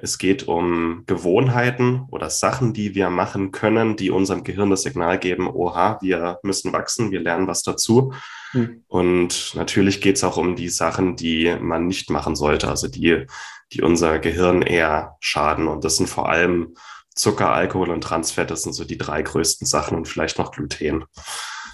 Es 0.00 0.18
geht 0.18 0.46
um 0.46 1.04
Gewohnheiten 1.06 2.06
oder 2.10 2.30
Sachen, 2.30 2.72
die 2.72 2.94
wir 2.94 3.10
machen 3.10 3.50
können, 3.50 3.96
die 3.96 4.10
unserem 4.10 4.44
Gehirn 4.44 4.70
das 4.70 4.82
Signal 4.82 5.18
geben, 5.18 5.48
oha, 5.48 5.98
wir 6.00 6.38
müssen 6.42 6.72
wachsen, 6.72 7.10
wir 7.10 7.20
lernen 7.20 7.48
was 7.48 7.62
dazu. 7.62 8.12
Mhm. 8.52 8.84
Und 8.86 9.52
natürlich 9.54 10.00
geht 10.00 10.16
es 10.16 10.24
auch 10.24 10.36
um 10.36 10.54
die 10.54 10.68
Sachen, 10.68 11.16
die 11.16 11.54
man 11.60 11.86
nicht 11.86 12.10
machen 12.10 12.36
sollte, 12.36 12.68
also 12.68 12.86
die 12.86 13.26
die 13.72 13.82
unser 13.82 14.18
Gehirn 14.18 14.62
eher 14.62 15.16
schaden. 15.20 15.68
Und 15.68 15.84
das 15.84 15.96
sind 15.96 16.08
vor 16.08 16.28
allem 16.28 16.74
Zucker, 17.14 17.52
Alkohol 17.52 17.90
und 17.90 18.02
Transfett. 18.02 18.50
Das 18.50 18.62
sind 18.62 18.72
so 18.72 18.84
die 18.84 18.98
drei 18.98 19.22
größten 19.22 19.66
Sachen 19.66 19.96
und 19.96 20.06
vielleicht 20.06 20.38
noch 20.38 20.52
Gluten. 20.52 21.04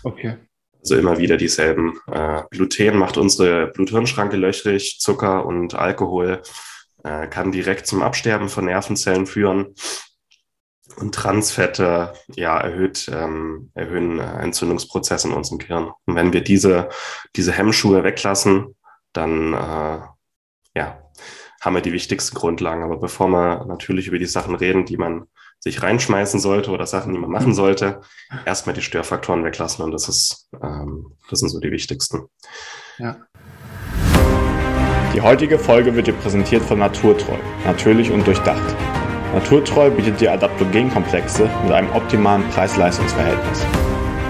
Okay. 0.03 0.39
Also 0.81 0.97
immer 0.97 1.19
wieder 1.19 1.37
dieselben. 1.37 1.99
Äh, 2.11 2.43
Gluten 2.51 2.99
macht 2.99 3.17
unsere 3.17 3.69
Blut-Hirn-Schranke 3.69 4.37
löchrig. 4.37 4.99
Zucker 5.01 5.47
und 5.47 5.75
Alkohol 5.75 6.43
äh, 7.05 7.27
kann 7.29 7.53
direkt 7.53 7.87
zum 7.87 8.03
Absterben 8.03 8.49
von 8.49 8.67
Nervenzellen 8.67 9.27
führen. 9.27 9.75
Und 10.97 11.15
Transfette 11.15 12.13
ja, 12.35 12.59
erhöht, 12.59 13.11
ähm, 13.13 13.71
erhöhen 13.75 14.21
äh, 14.21 14.43
Entzündungsprozesse 14.43 15.29
in 15.29 15.35
unserem 15.35 15.59
Gehirn. 15.59 15.91
Und 16.05 16.15
wenn 16.15 16.33
wir 16.33 16.43
diese, 16.43 16.91
diese 17.35 17.53
Hemmschuhe 17.53 18.05
weglassen, 18.05 18.77
dann 19.13 19.55
äh, 19.55 20.01
ja, 20.77 21.04
haben 21.65 21.75
wir 21.75 21.81
die 21.81 21.93
wichtigsten 21.93 22.37
Grundlagen. 22.37 22.83
Aber 22.83 22.99
bevor 22.99 23.29
wir 23.29 23.65
natürlich 23.65 24.09
über 24.09 24.19
die 24.19 24.27
Sachen 24.27 24.55
reden, 24.55 24.85
die 24.85 24.99
man 24.99 25.25
sich 25.59 25.83
reinschmeißen 25.83 26.39
sollte 26.39 26.71
oder 26.71 26.87
Sachen, 26.87 27.15
die 27.15 27.19
man 27.19 27.31
machen 27.31 27.49
mhm. 27.49 27.55
sollte, 27.55 28.01
erstmal 28.45 28.75
die 28.75 28.83
Störfaktoren 28.83 29.45
weglassen 29.45 29.83
und 29.83 29.93
das 29.93 30.09
ist, 30.09 30.51
ähm, 30.63 31.07
das 31.31 31.41
sind 31.41 31.49
so 31.49 31.59
die 31.59 31.71
wichtigsten. 31.71 32.25
Ja. 32.99 33.17
Die 35.15 35.23
heutige 35.23 35.59
Folge 35.59 35.95
wird 35.95 36.07
dir 36.07 36.13
präsentiert 36.13 36.63
von 36.63 36.81
Naturtreu, 36.81 37.39
natürlich 37.65 38.11
und 38.11 38.27
durchdacht. 38.27 38.77
Naturtreu 39.33 39.91
bietet 39.91 40.21
dir 40.21 40.33
Adaptogenkomplexe 40.33 41.49
mit 41.63 41.73
einem 41.73 41.91
optimalen 41.93 42.47
Preis-Leistungs-Verhältnis. 42.51 43.65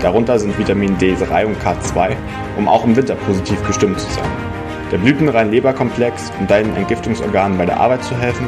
Darunter 0.01 0.39
sind 0.39 0.57
Vitamin 0.59 0.97
D3 0.99 1.47
und 1.47 1.59
K2, 1.59 2.15
um 2.59 2.69
auch 2.69 2.85
im 2.85 2.95
Winter 2.95 3.17
positiv 3.17 3.61
gestimmt 3.67 3.99
zu 3.99 4.11
sein 4.13 4.54
der 4.91 4.99
blütenrein 4.99 5.51
Leberkomplex, 5.51 6.33
um 6.39 6.47
deinen 6.47 6.75
Entgiftungsorganen 6.77 7.59
bei 7.59 7.67
der 7.67 7.79
Arbeit 7.79 8.05
zu 8.05 8.17
helfen, 8.17 8.47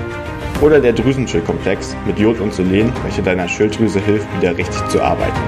oder 0.60 0.80
der 0.80 0.92
Drüsenschildkomplex 0.92 1.96
mit 2.06 2.18
Jod 2.18 2.40
und 2.40 2.52
Selen, 2.52 2.92
welcher 3.02 3.22
deiner 3.22 3.48
Schilddrüse 3.48 4.00
hilft, 4.00 4.26
wieder 4.36 4.56
richtig 4.56 4.86
zu 4.88 5.02
arbeiten. 5.02 5.40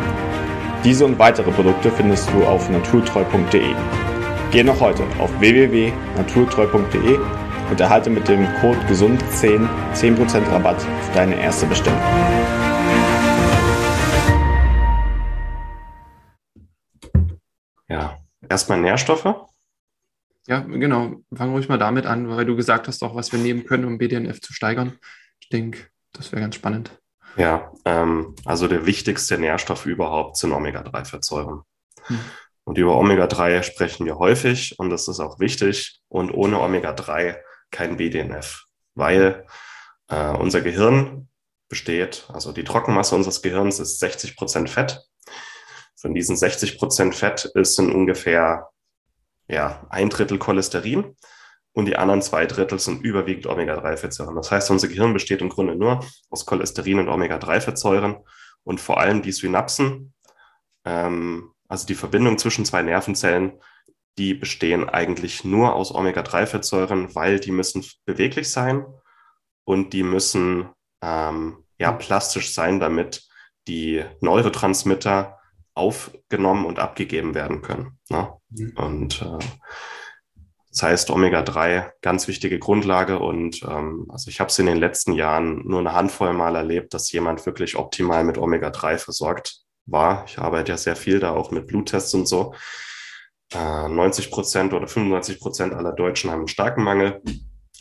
Diese 0.85 1.04
und 1.04 1.18
weitere 1.18 1.50
Produkte 1.50 1.90
findest 1.90 2.30
du 2.33 2.45
auf 2.45 2.68
naturtreu.de. 2.71 3.75
Geh 4.50 4.62
noch 4.62 4.80
heute 4.80 5.02
auf 5.18 5.30
www.naturtreu.de 5.40 7.18
und 7.71 7.80
erhalte 7.80 8.11
mit 8.11 8.28
dem 8.28 8.47
Code 8.61 8.78
GESUND10 8.88 9.68
10% 9.95 10.52
Rabatt 10.52 10.76
auf 10.76 11.12
deine 11.14 11.40
erste 11.40 11.66
Bestellung. 11.66 12.00
Ja, 17.88 18.18
erstmal 18.49 18.80
Nährstoffe. 18.80 19.47
Ja, 20.48 20.60
genau. 20.60 21.16
Fangen 21.34 21.52
ruhig 21.52 21.68
mal 21.68 21.78
damit 21.78 22.06
an, 22.06 22.30
weil 22.30 22.46
du 22.46 22.56
gesagt 22.56 22.88
hast 22.88 23.02
auch, 23.02 23.14
was 23.14 23.32
wir 23.32 23.38
nehmen 23.38 23.66
können, 23.66 23.84
um 23.84 23.98
BDNF 23.98 24.40
zu 24.40 24.54
steigern. 24.54 24.98
Ich 25.40 25.50
denke, 25.50 25.88
das 26.14 26.32
wäre 26.32 26.40
ganz 26.40 26.54
spannend. 26.54 26.90
Ja, 27.36 27.70
ähm, 27.84 28.34
also 28.46 28.66
der 28.66 28.86
wichtigste 28.86 29.38
Nährstoff 29.38 29.84
überhaupt 29.84 30.38
sind 30.38 30.52
Omega-3-Fettsäuren. 30.52 31.60
Hm. 32.04 32.20
Und 32.64 32.78
über 32.78 32.96
Omega-3 32.96 33.62
sprechen 33.62 34.06
wir 34.06 34.18
häufig 34.18 34.78
und 34.78 34.88
das 34.88 35.06
ist 35.06 35.20
auch 35.20 35.38
wichtig. 35.38 36.00
Und 36.08 36.30
ohne 36.30 36.60
Omega-3 36.60 37.36
kein 37.70 37.98
BDNF, 37.98 38.64
weil 38.94 39.46
äh, 40.08 40.30
unser 40.30 40.62
Gehirn 40.62 41.28
besteht, 41.68 42.26
also 42.32 42.52
die 42.52 42.64
Trockenmasse 42.64 43.14
unseres 43.14 43.42
Gehirns 43.42 43.78
ist 43.80 43.98
60 43.98 44.34
Prozent 44.34 44.70
Fett. 44.70 45.02
Von 45.96 46.14
diesen 46.14 46.36
60 46.36 46.78
Prozent 46.78 47.14
Fett 47.14 47.44
ist 47.54 47.78
in 47.78 47.92
ungefähr 47.92 48.70
ja, 49.48 49.86
ein 49.90 50.10
Drittel 50.10 50.38
Cholesterin 50.38 51.16
und 51.72 51.86
die 51.86 51.96
anderen 51.96 52.22
zwei 52.22 52.46
Drittel 52.46 52.78
sind 52.78 53.02
überwiegend 53.02 53.46
Omega-3-Fettsäuren. 53.46 54.36
Das 54.36 54.50
heißt, 54.50 54.70
unser 54.70 54.88
Gehirn 54.88 55.12
besteht 55.12 55.40
im 55.40 55.48
Grunde 55.48 55.74
nur 55.74 56.04
aus 56.30 56.44
Cholesterin 56.46 56.98
und 56.98 57.08
Omega-3-Fettsäuren 57.08 58.16
und 58.64 58.80
vor 58.80 58.98
allem 59.00 59.22
die 59.22 59.32
Synapsen, 59.32 60.12
ähm, 60.84 61.52
also 61.68 61.86
die 61.86 61.94
Verbindung 61.94 62.38
zwischen 62.38 62.64
zwei 62.64 62.82
Nervenzellen, 62.82 63.60
die 64.18 64.34
bestehen 64.34 64.88
eigentlich 64.88 65.44
nur 65.44 65.74
aus 65.74 65.94
Omega-3-Fettsäuren, 65.94 67.14
weil 67.14 67.38
die 67.40 67.52
müssen 67.52 67.84
beweglich 68.04 68.50
sein 68.50 68.84
und 69.64 69.92
die 69.92 70.02
müssen 70.02 70.70
ähm, 71.02 71.64
ja, 71.78 71.92
plastisch 71.92 72.52
sein, 72.52 72.80
damit 72.80 73.28
die 73.68 74.04
Neurotransmitter 74.20 75.38
aufgenommen 75.78 76.66
und 76.66 76.78
abgegeben 76.78 77.35
werden 77.35 77.62
können. 77.62 77.99
Ne? 78.11 78.32
Mhm. 78.50 78.73
Und 78.76 79.23
äh, 79.23 79.38
das 80.70 80.82
heißt, 80.82 81.11
Omega-3, 81.11 81.90
ganz 82.02 82.28
wichtige 82.28 82.58
Grundlage. 82.58 83.18
Und 83.18 83.62
ähm, 83.62 84.06
also 84.11 84.28
ich 84.30 84.38
habe 84.38 84.49
es 84.49 84.58
in 84.58 84.66
den 84.66 84.76
letzten 84.76 85.12
Jahren 85.12 85.66
nur 85.66 85.80
eine 85.80 85.92
Handvoll 85.92 86.35
Mal 86.35 86.56
erlebt, 86.56 86.94
dass 86.94 87.11
jemand 87.11 87.44
wirklich 87.47 87.76
optimal 87.76 88.23
mit 88.25 88.38
Omega-3 88.38 88.99
versorgt 88.99 89.62
war. 89.87 90.25
Ich 90.26 90.38
arbeite 90.38 90.73
ja 90.73 90.78
sehr 90.78 90.97
viel 90.97 91.20
da 91.20 91.32
auch 91.32 91.50
mit 91.50 91.66
Bluttests 91.66 92.14
und 92.14 92.26
so. 92.26 92.54
Äh, 93.52 93.88
90 93.88 94.30
Prozent 94.30 94.73
oder 94.73 94.87
95 94.87 95.40
Prozent 95.40 95.75
aller 95.75 95.92
Deutschen 95.92 96.30
haben 96.30 96.40
einen 96.40 96.49
starken 96.49 96.85
Mangel. 96.85 97.23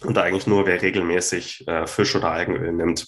Und 0.03 0.17
eigentlich 0.17 0.47
nur 0.47 0.65
wer 0.65 0.81
regelmäßig 0.81 1.67
äh, 1.67 1.87
Fisch 1.87 2.15
oder 2.15 2.31
Algenöl 2.31 2.71
nimmt, 2.71 3.07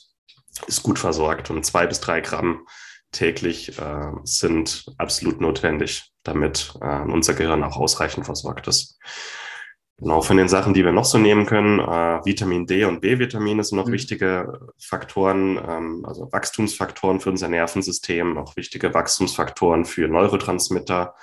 ist 0.67 0.83
gut 0.83 0.99
versorgt. 0.99 1.49
Und 1.49 1.65
zwei 1.65 1.87
bis 1.87 1.99
drei 1.99 2.21
Gramm 2.21 2.67
täglich 3.11 3.79
äh, 3.79 4.11
sind 4.23 4.85
absolut 4.97 5.41
notwendig, 5.41 6.11
damit 6.23 6.73
äh, 6.81 7.01
unser 7.01 7.33
Gehirn 7.33 7.63
auch 7.63 7.77
ausreichend 7.77 8.25
versorgt 8.25 8.67
ist. 8.67 8.99
Genau, 9.99 10.21
von 10.21 10.37
den 10.37 10.47
Sachen, 10.47 10.73
die 10.73 10.85
wir 10.85 10.93
noch 10.93 11.03
so 11.03 11.17
nehmen 11.17 11.45
können, 11.45 11.79
äh, 11.79 12.23
Vitamin 12.23 12.65
D 12.65 12.85
und 12.85 13.01
B-Vitamine 13.01 13.63
sind 13.65 13.77
noch 13.77 13.87
mhm. 13.87 13.91
wichtige 13.91 14.59
Faktoren, 14.77 15.57
ähm, 15.57 16.05
also 16.05 16.31
Wachstumsfaktoren 16.31 17.19
für 17.19 17.31
unser 17.31 17.49
Nervensystem, 17.49 18.37
auch 18.37 18.55
wichtige 18.55 18.93
Wachstumsfaktoren 18.93 19.83
für 19.83 20.07
Neurotransmitter, 20.07 21.15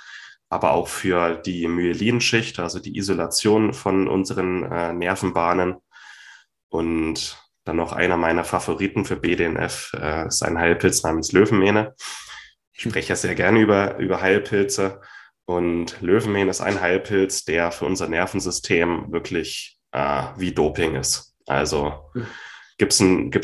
aber 0.50 0.72
auch 0.72 0.88
für 0.88 1.36
die 1.36 1.66
Myelinschicht, 1.68 2.58
also 2.60 2.78
die 2.78 2.98
Isolation 2.98 3.72
von 3.72 4.08
unseren 4.08 4.64
äh, 4.64 4.92
Nervenbahnen. 4.92 5.76
Und 6.68 7.38
dann 7.66 7.76
noch 7.76 7.92
einer 7.92 8.16
meiner 8.16 8.44
Favoriten 8.44 9.04
für 9.04 9.16
BDNF 9.16 9.92
äh, 10.00 10.28
ist 10.28 10.42
ein 10.42 10.56
Heilpilz 10.56 11.02
namens 11.02 11.32
Löwenmähne. 11.32 11.94
Ich 12.72 12.82
spreche 12.82 13.10
ja 13.10 13.16
sehr 13.16 13.34
gerne 13.34 13.60
über, 13.60 13.96
über 13.98 14.22
Heilpilze. 14.22 15.00
Und 15.46 16.00
Löwenmähne 16.00 16.50
ist 16.50 16.60
ein 16.60 16.80
Heilpilz, 16.80 17.44
der 17.44 17.72
für 17.72 17.84
unser 17.84 18.08
Nervensystem 18.08 19.10
wirklich 19.10 19.78
äh, 19.90 20.22
wie 20.36 20.52
Doping 20.52 20.94
ist. 20.94 21.34
Also 21.46 22.08
mhm. 22.14 22.26
gibt 22.78 22.92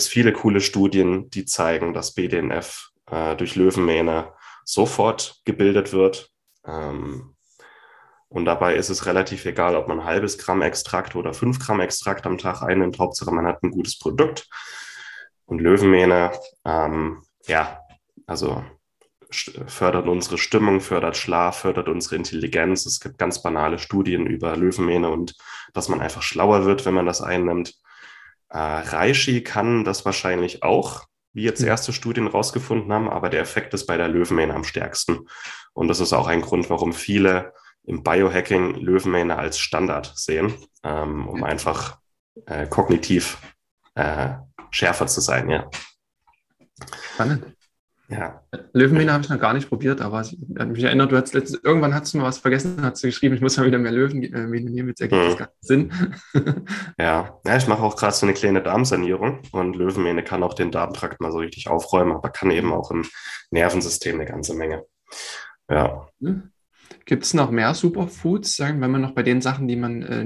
es 0.00 0.08
viele 0.08 0.32
coole 0.32 0.60
Studien, 0.60 1.28
die 1.30 1.44
zeigen, 1.44 1.92
dass 1.92 2.14
BDNF 2.14 2.90
äh, 3.10 3.34
durch 3.34 3.56
Löwenmähne 3.56 4.32
sofort 4.64 5.40
gebildet 5.44 5.92
wird. 5.92 6.30
Ähm, 6.64 7.34
und 8.32 8.46
dabei 8.46 8.76
ist 8.76 8.88
es 8.88 9.04
relativ 9.04 9.44
egal, 9.44 9.76
ob 9.76 9.88
man 9.88 10.00
ein 10.00 10.06
halbes 10.06 10.38
Gramm 10.38 10.62
Extrakt 10.62 11.14
oder 11.16 11.34
fünf 11.34 11.58
Gramm 11.58 11.80
Extrakt 11.80 12.24
am 12.24 12.38
Tag 12.38 12.62
einnimmt. 12.62 12.98
Hauptsache, 12.98 13.30
man 13.30 13.46
hat 13.46 13.62
ein 13.62 13.70
gutes 13.70 13.98
Produkt. 13.98 14.48
Und 15.44 15.60
Löwenmähne, 15.60 16.32
ähm, 16.64 17.22
ja, 17.46 17.80
also 18.26 18.64
fördert 19.30 20.08
unsere 20.08 20.38
Stimmung, 20.38 20.80
fördert 20.80 21.18
Schlaf, 21.18 21.58
fördert 21.58 21.88
unsere 21.88 22.16
Intelligenz. 22.16 22.86
Es 22.86 23.00
gibt 23.00 23.18
ganz 23.18 23.42
banale 23.42 23.78
Studien 23.78 24.26
über 24.26 24.56
Löwenmähne 24.56 25.10
und 25.10 25.36
dass 25.74 25.90
man 25.90 26.00
einfach 26.00 26.22
schlauer 26.22 26.64
wird, 26.64 26.86
wenn 26.86 26.94
man 26.94 27.06
das 27.06 27.20
einnimmt. 27.20 27.74
Äh, 28.48 28.58
Reishi 28.58 29.42
kann 29.42 29.84
das 29.84 30.06
wahrscheinlich 30.06 30.62
auch, 30.62 31.04
wie 31.34 31.42
jetzt 31.42 31.60
hm. 31.60 31.68
erste 31.68 31.92
Studien 31.92 32.28
rausgefunden 32.28 32.90
haben, 32.90 33.10
aber 33.10 33.28
der 33.28 33.42
Effekt 33.42 33.74
ist 33.74 33.84
bei 33.84 33.98
der 33.98 34.08
Löwenmähne 34.08 34.54
am 34.54 34.64
stärksten. 34.64 35.28
Und 35.74 35.88
das 35.88 36.00
ist 36.00 36.14
auch 36.14 36.28
ein 36.28 36.40
Grund, 36.40 36.70
warum 36.70 36.94
viele 36.94 37.52
im 37.84 38.02
Biohacking 38.02 38.74
Löwenmähne 38.76 39.36
als 39.36 39.58
Standard 39.58 40.12
sehen, 40.14 40.54
ähm, 40.82 41.28
um 41.28 41.42
einfach 41.44 41.98
äh, 42.46 42.66
kognitiv 42.66 43.38
äh, 43.94 44.34
schärfer 44.70 45.06
zu 45.06 45.20
sein, 45.20 45.50
ja. 45.50 45.70
Spannend. 47.14 47.44
Ja. 48.08 48.42
Löwenmähne 48.74 49.12
habe 49.12 49.24
ich 49.24 49.30
noch 49.30 49.40
gar 49.40 49.54
nicht 49.54 49.68
probiert, 49.70 50.02
aber 50.02 50.20
ich, 50.20 50.36
mich 50.38 50.84
erinnert, 50.84 51.12
du 51.12 51.16
hast 51.16 51.32
letztens, 51.32 51.62
irgendwann 51.64 51.94
hast 51.94 52.12
du 52.12 52.18
mal 52.18 52.24
was 52.24 52.38
vergessen, 52.38 52.76
hast 52.82 53.02
du 53.02 53.08
geschrieben, 53.08 53.34
ich 53.34 53.40
muss 53.40 53.56
mal 53.56 53.66
wieder 53.66 53.78
mehr 53.78 53.92
Löwenmähne 53.92 54.70
nehmen, 54.70 54.88
jetzt 54.88 55.00
ergibt 55.00 55.22
das 55.22 55.34
mhm. 55.34 55.38
gar 55.38 55.52
Sinn. 55.60 55.92
ja. 56.98 57.40
ja, 57.46 57.56
ich 57.56 57.66
mache 57.68 57.82
auch 57.82 57.96
gerade 57.96 58.14
so 58.14 58.26
eine 58.26 58.34
kleine 58.34 58.62
Darmsanierung 58.62 59.40
und 59.52 59.76
Löwenmähne 59.76 60.24
kann 60.24 60.42
auch 60.42 60.52
den 60.52 60.70
Darmtrakt 60.70 61.20
mal 61.20 61.32
so 61.32 61.38
richtig 61.38 61.68
aufräumen, 61.68 62.12
aber 62.12 62.28
kann 62.28 62.50
eben 62.50 62.72
auch 62.72 62.90
im 62.90 63.06
Nervensystem 63.50 64.16
eine 64.16 64.26
ganze 64.26 64.54
Menge. 64.54 64.84
Ja. 65.70 66.06
Hm. 66.20 66.50
Gibt 67.04 67.24
es 67.24 67.34
noch 67.34 67.50
mehr 67.50 67.74
Superfoods, 67.74 68.56
sagen, 68.56 68.80
wenn 68.80 68.90
man 68.90 69.00
noch 69.00 69.14
bei 69.14 69.22
den 69.22 69.40
Sachen, 69.40 69.68
die 69.68 69.76
man 69.76 70.02
äh, 70.02 70.24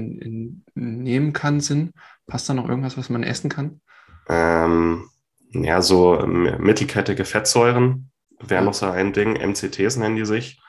nehmen 0.75 1.33
kann, 1.33 1.59
sind? 1.59 1.91
Passt 2.27 2.49
da 2.49 2.53
noch 2.53 2.69
irgendwas, 2.69 2.97
was 2.97 3.09
man 3.09 3.23
essen 3.23 3.49
kann? 3.49 3.81
Ähm, 4.29 5.09
ja, 5.51 5.81
so 5.81 6.19
mittelkettige 6.25 7.25
Fettsäuren 7.25 8.11
wäre 8.39 8.63
noch 8.63 8.73
so 8.73 8.85
ein 8.87 9.13
Ding. 9.13 9.33
MCTs 9.33 9.97
nennen 9.97 10.15
die 10.15 10.25
sich. 10.25 10.61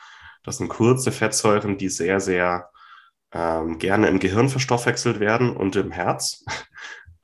Das 0.45 0.59
sind 0.59 0.69
kurze 0.69 1.13
Fettsäuren, 1.13 1.77
die 1.77 1.89
sehr, 1.89 2.21
sehr 2.21 2.71
ähm, 3.33 3.79
gerne 3.79 4.09
im 4.09 4.19
Gehirn 4.19 4.49
verstoffwechselt 4.49 5.21
werden 5.21 5.55
und 5.55 5.77
im 5.77 5.91
Herz. 5.91 6.45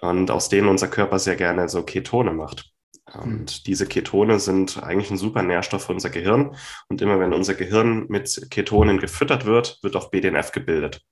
Und 0.01 0.31
aus 0.31 0.51
denen 0.51 0.69
unser 0.69 0.89
Körper 0.89 1.19
sehr 1.19 1.37
gerne 1.37 1.67
so 1.71 1.83
Ketone 1.83 2.35
macht. 2.35 2.74
Und 3.23 3.67
diese 3.67 3.87
Ketone 3.87 4.39
sind 4.41 4.83
eigentlich 4.83 5.11
ein 5.11 5.17
super 5.17 5.43
Nährstoff 5.43 5.85
für 5.85 5.93
unser 5.93 6.11
Gehirn. 6.11 6.57
Und 6.89 7.03
immer 7.03 7.21
wenn 7.21 7.33
unser 7.33 7.55
Gehirn 7.55 8.07
mit 8.09 8.49
Ketonen 8.51 8.99
gefüttert 8.99 9.47
wird, 9.47 9.79
wird 9.83 9.97
auch 9.97 10.11
BDNF 10.11 10.53
gebildet. 10.53 11.03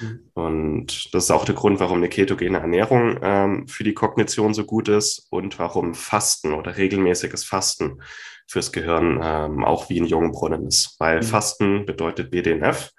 Mhm. 0.00 0.30
Und 0.34 1.14
das 1.14 1.24
ist 1.24 1.30
auch 1.30 1.44
der 1.44 1.54
Grund, 1.54 1.80
warum 1.80 1.98
eine 1.98 2.08
ketogene 2.08 2.58
Ernährung 2.58 3.18
ähm, 3.22 3.68
für 3.68 3.84
die 3.84 3.94
Kognition 3.94 4.54
so 4.54 4.64
gut 4.64 4.88
ist 4.88 5.26
und 5.30 5.58
warum 5.58 5.94
Fasten 5.94 6.52
oder 6.52 6.76
regelmäßiges 6.76 7.44
Fasten 7.44 8.00
fürs 8.46 8.72
Gehirn 8.72 9.20
ähm, 9.22 9.64
auch 9.64 9.88
wie 9.88 10.00
ein 10.00 10.06
Jungbrunnen 10.06 10.66
ist. 10.66 10.96
Weil 10.98 11.18
mhm. 11.18 11.24
Fasten 11.24 11.86
bedeutet 11.86 12.30
BDNF. 12.30 12.90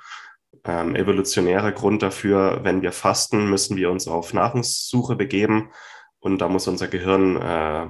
Ähm, 0.63 0.95
evolutionärer 0.95 1.71
Grund 1.71 2.01
dafür, 2.01 2.59
wenn 2.63 2.81
wir 2.81 2.91
fasten, 2.91 3.49
müssen 3.49 3.77
wir 3.77 3.89
uns 3.89 4.07
auf 4.07 4.33
Nahrungssuche 4.33 5.15
begeben. 5.15 5.71
Und 6.19 6.39
da 6.39 6.49
muss 6.49 6.67
unser 6.67 6.87
Gehirn 6.87 7.37
äh, 7.37 7.87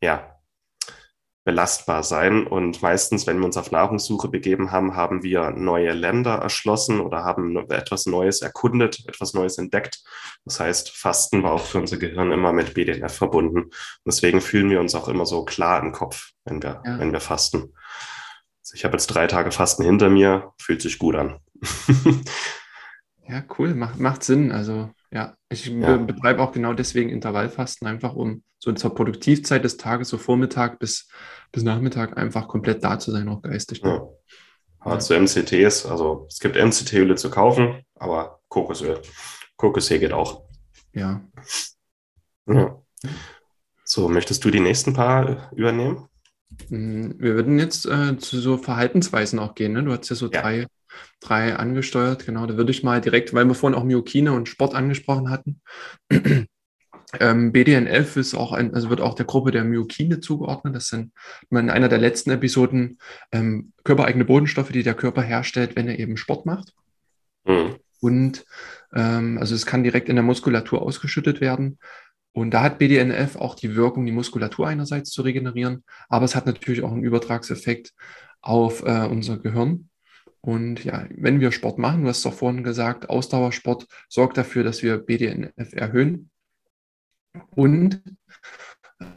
ja, 0.00 0.38
belastbar 1.48 2.02
sein. 2.02 2.46
Und 2.46 2.82
meistens, 2.82 3.26
wenn 3.26 3.38
wir 3.38 3.46
uns 3.46 3.56
auf 3.56 3.70
Nahrungssuche 3.70 4.28
begeben 4.28 4.70
haben, 4.70 4.96
haben 4.96 5.22
wir 5.22 5.48
neue 5.50 5.92
Länder 5.92 6.34
erschlossen 6.34 7.00
oder 7.00 7.24
haben 7.24 7.56
etwas 7.70 8.04
Neues 8.04 8.42
erkundet, 8.42 9.02
etwas 9.08 9.32
Neues 9.32 9.56
entdeckt. 9.56 10.02
Das 10.44 10.60
heißt, 10.60 10.90
Fasten 10.90 11.42
war 11.42 11.52
auch 11.52 11.64
für 11.64 11.78
unser 11.78 11.96
Gehirn 11.96 12.32
immer 12.32 12.52
mit 12.52 12.74
BDNF 12.74 13.14
verbunden. 13.14 13.60
Und 13.60 13.72
deswegen 14.06 14.42
fühlen 14.42 14.68
wir 14.68 14.78
uns 14.78 14.94
auch 14.94 15.08
immer 15.08 15.24
so 15.24 15.46
klar 15.46 15.82
im 15.82 15.92
Kopf, 15.92 16.32
wenn 16.44 16.62
wir, 16.62 16.82
ja. 16.84 16.98
wenn 16.98 17.12
wir 17.12 17.20
fasten. 17.20 17.72
Also 18.60 18.74
ich 18.74 18.84
habe 18.84 18.98
jetzt 18.98 19.06
drei 19.06 19.26
Tage 19.26 19.50
Fasten 19.50 19.84
hinter 19.84 20.10
mir, 20.10 20.52
fühlt 20.60 20.82
sich 20.82 20.98
gut 20.98 21.16
an. 21.16 21.38
ja, 23.26 23.42
cool, 23.58 23.74
macht, 23.74 23.98
macht 23.98 24.22
Sinn. 24.22 24.52
Also 24.52 24.90
ja, 25.10 25.34
ich 25.48 25.66
ja. 25.66 25.96
betreibe 25.96 26.42
auch 26.42 26.52
genau 26.52 26.74
deswegen 26.74 27.10
Intervallfasten, 27.10 27.86
einfach 27.86 28.14
um 28.14 28.42
so 28.58 28.72
zur 28.72 28.94
Produktivzeit 28.94 29.64
des 29.64 29.76
Tages, 29.76 30.08
so 30.08 30.18
Vormittag 30.18 30.78
bis, 30.78 31.08
bis 31.52 31.62
Nachmittag, 31.62 32.16
einfach 32.18 32.48
komplett 32.48 32.84
da 32.84 32.98
zu 32.98 33.10
sein, 33.12 33.28
auch 33.28 33.42
geistig. 33.42 33.80
Ja. 33.82 34.06
Aber 34.80 34.98
zu 35.00 35.14
MCTs, 35.14 35.86
also 35.86 36.26
es 36.28 36.40
gibt 36.40 36.56
MCT-Öle 36.56 37.16
zu 37.16 37.30
kaufen, 37.30 37.82
aber 37.94 38.40
Kokosöl. 38.48 39.00
Kokosöl 39.56 39.98
geht 39.98 40.12
auch. 40.12 40.44
Ja. 40.92 41.20
ja. 42.46 42.82
So, 43.84 44.08
möchtest 44.08 44.44
du 44.44 44.50
die 44.50 44.60
nächsten 44.60 44.92
paar 44.92 45.50
übernehmen? 45.52 46.08
Mm, 46.68 47.12
wir 47.18 47.34
würden 47.34 47.58
jetzt 47.58 47.86
äh, 47.86 48.18
zu 48.18 48.40
so 48.40 48.56
Verhaltensweisen 48.56 49.38
auch 49.38 49.54
gehen. 49.54 49.72
Ne? 49.72 49.82
Du 49.82 49.92
hast 49.92 50.08
ja 50.08 50.16
so 50.16 50.30
ja. 50.30 50.40
drei 50.40 50.66
drei 51.20 51.56
angesteuert. 51.56 52.26
Genau, 52.26 52.46
da 52.46 52.56
würde 52.56 52.70
ich 52.70 52.82
mal 52.82 53.00
direkt, 53.00 53.34
weil 53.34 53.46
wir 53.46 53.54
vorhin 53.54 53.78
auch 53.78 53.84
Myokine 53.84 54.32
und 54.32 54.48
Sport 54.48 54.74
angesprochen 54.74 55.30
hatten. 55.30 55.60
ähm, 57.20 57.52
BDNF 57.52 58.16
ist 58.16 58.34
auch 58.34 58.52
ein, 58.52 58.74
also 58.74 58.90
wird 58.90 59.00
auch 59.00 59.14
der 59.14 59.26
Gruppe 59.26 59.50
der 59.50 59.64
Myokine 59.64 60.20
zugeordnet. 60.20 60.74
Das 60.74 60.88
sind 60.88 61.12
in 61.50 61.70
einer 61.70 61.88
der 61.88 61.98
letzten 61.98 62.30
Episoden 62.30 62.98
ähm, 63.32 63.72
körpereigene 63.84 64.24
Bodenstoffe, 64.24 64.72
die 64.72 64.82
der 64.82 64.94
Körper 64.94 65.22
herstellt, 65.22 65.76
wenn 65.76 65.88
er 65.88 65.98
eben 65.98 66.16
Sport 66.16 66.46
macht. 66.46 66.74
Mhm. 67.44 67.76
Und 68.00 68.44
ähm, 68.94 69.38
also 69.38 69.54
es 69.54 69.66
kann 69.66 69.82
direkt 69.82 70.08
in 70.08 70.16
der 70.16 70.22
Muskulatur 70.22 70.82
ausgeschüttet 70.82 71.40
werden. 71.40 71.78
Und 72.32 72.52
da 72.52 72.62
hat 72.62 72.78
BDNF 72.78 73.36
auch 73.36 73.54
die 73.54 73.74
Wirkung, 73.74 74.06
die 74.06 74.12
Muskulatur 74.12 74.68
einerseits 74.68 75.10
zu 75.10 75.22
regenerieren, 75.22 75.82
aber 76.08 76.24
es 76.24 76.36
hat 76.36 76.46
natürlich 76.46 76.82
auch 76.82 76.92
einen 76.92 77.02
Übertragseffekt 77.02 77.94
auf 78.40 78.82
äh, 78.84 79.06
unser 79.06 79.38
Gehirn. 79.38 79.88
Und 80.40 80.84
ja, 80.84 81.06
wenn 81.10 81.40
wir 81.40 81.52
Sport 81.52 81.78
machen, 81.78 82.02
du 82.02 82.08
hast 82.08 82.18
es 82.18 82.22
doch 82.22 82.34
vorhin 82.34 82.62
gesagt, 82.62 83.10
Ausdauersport 83.10 83.86
sorgt 84.08 84.36
dafür, 84.36 84.64
dass 84.64 84.82
wir 84.82 84.98
BDNF 84.98 85.72
erhöhen. 85.72 86.30
Und 87.50 88.02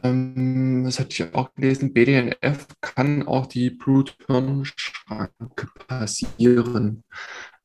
ähm, 0.02 0.84
das 0.84 0.98
hatte 0.98 1.10
ich 1.10 1.34
auch 1.34 1.54
gelesen, 1.54 1.92
BDNF 1.92 2.66
kann 2.80 3.26
auch 3.26 3.46
die 3.46 3.70
Blut-Hirn-Schranke 3.70 5.68
passieren, 5.86 7.04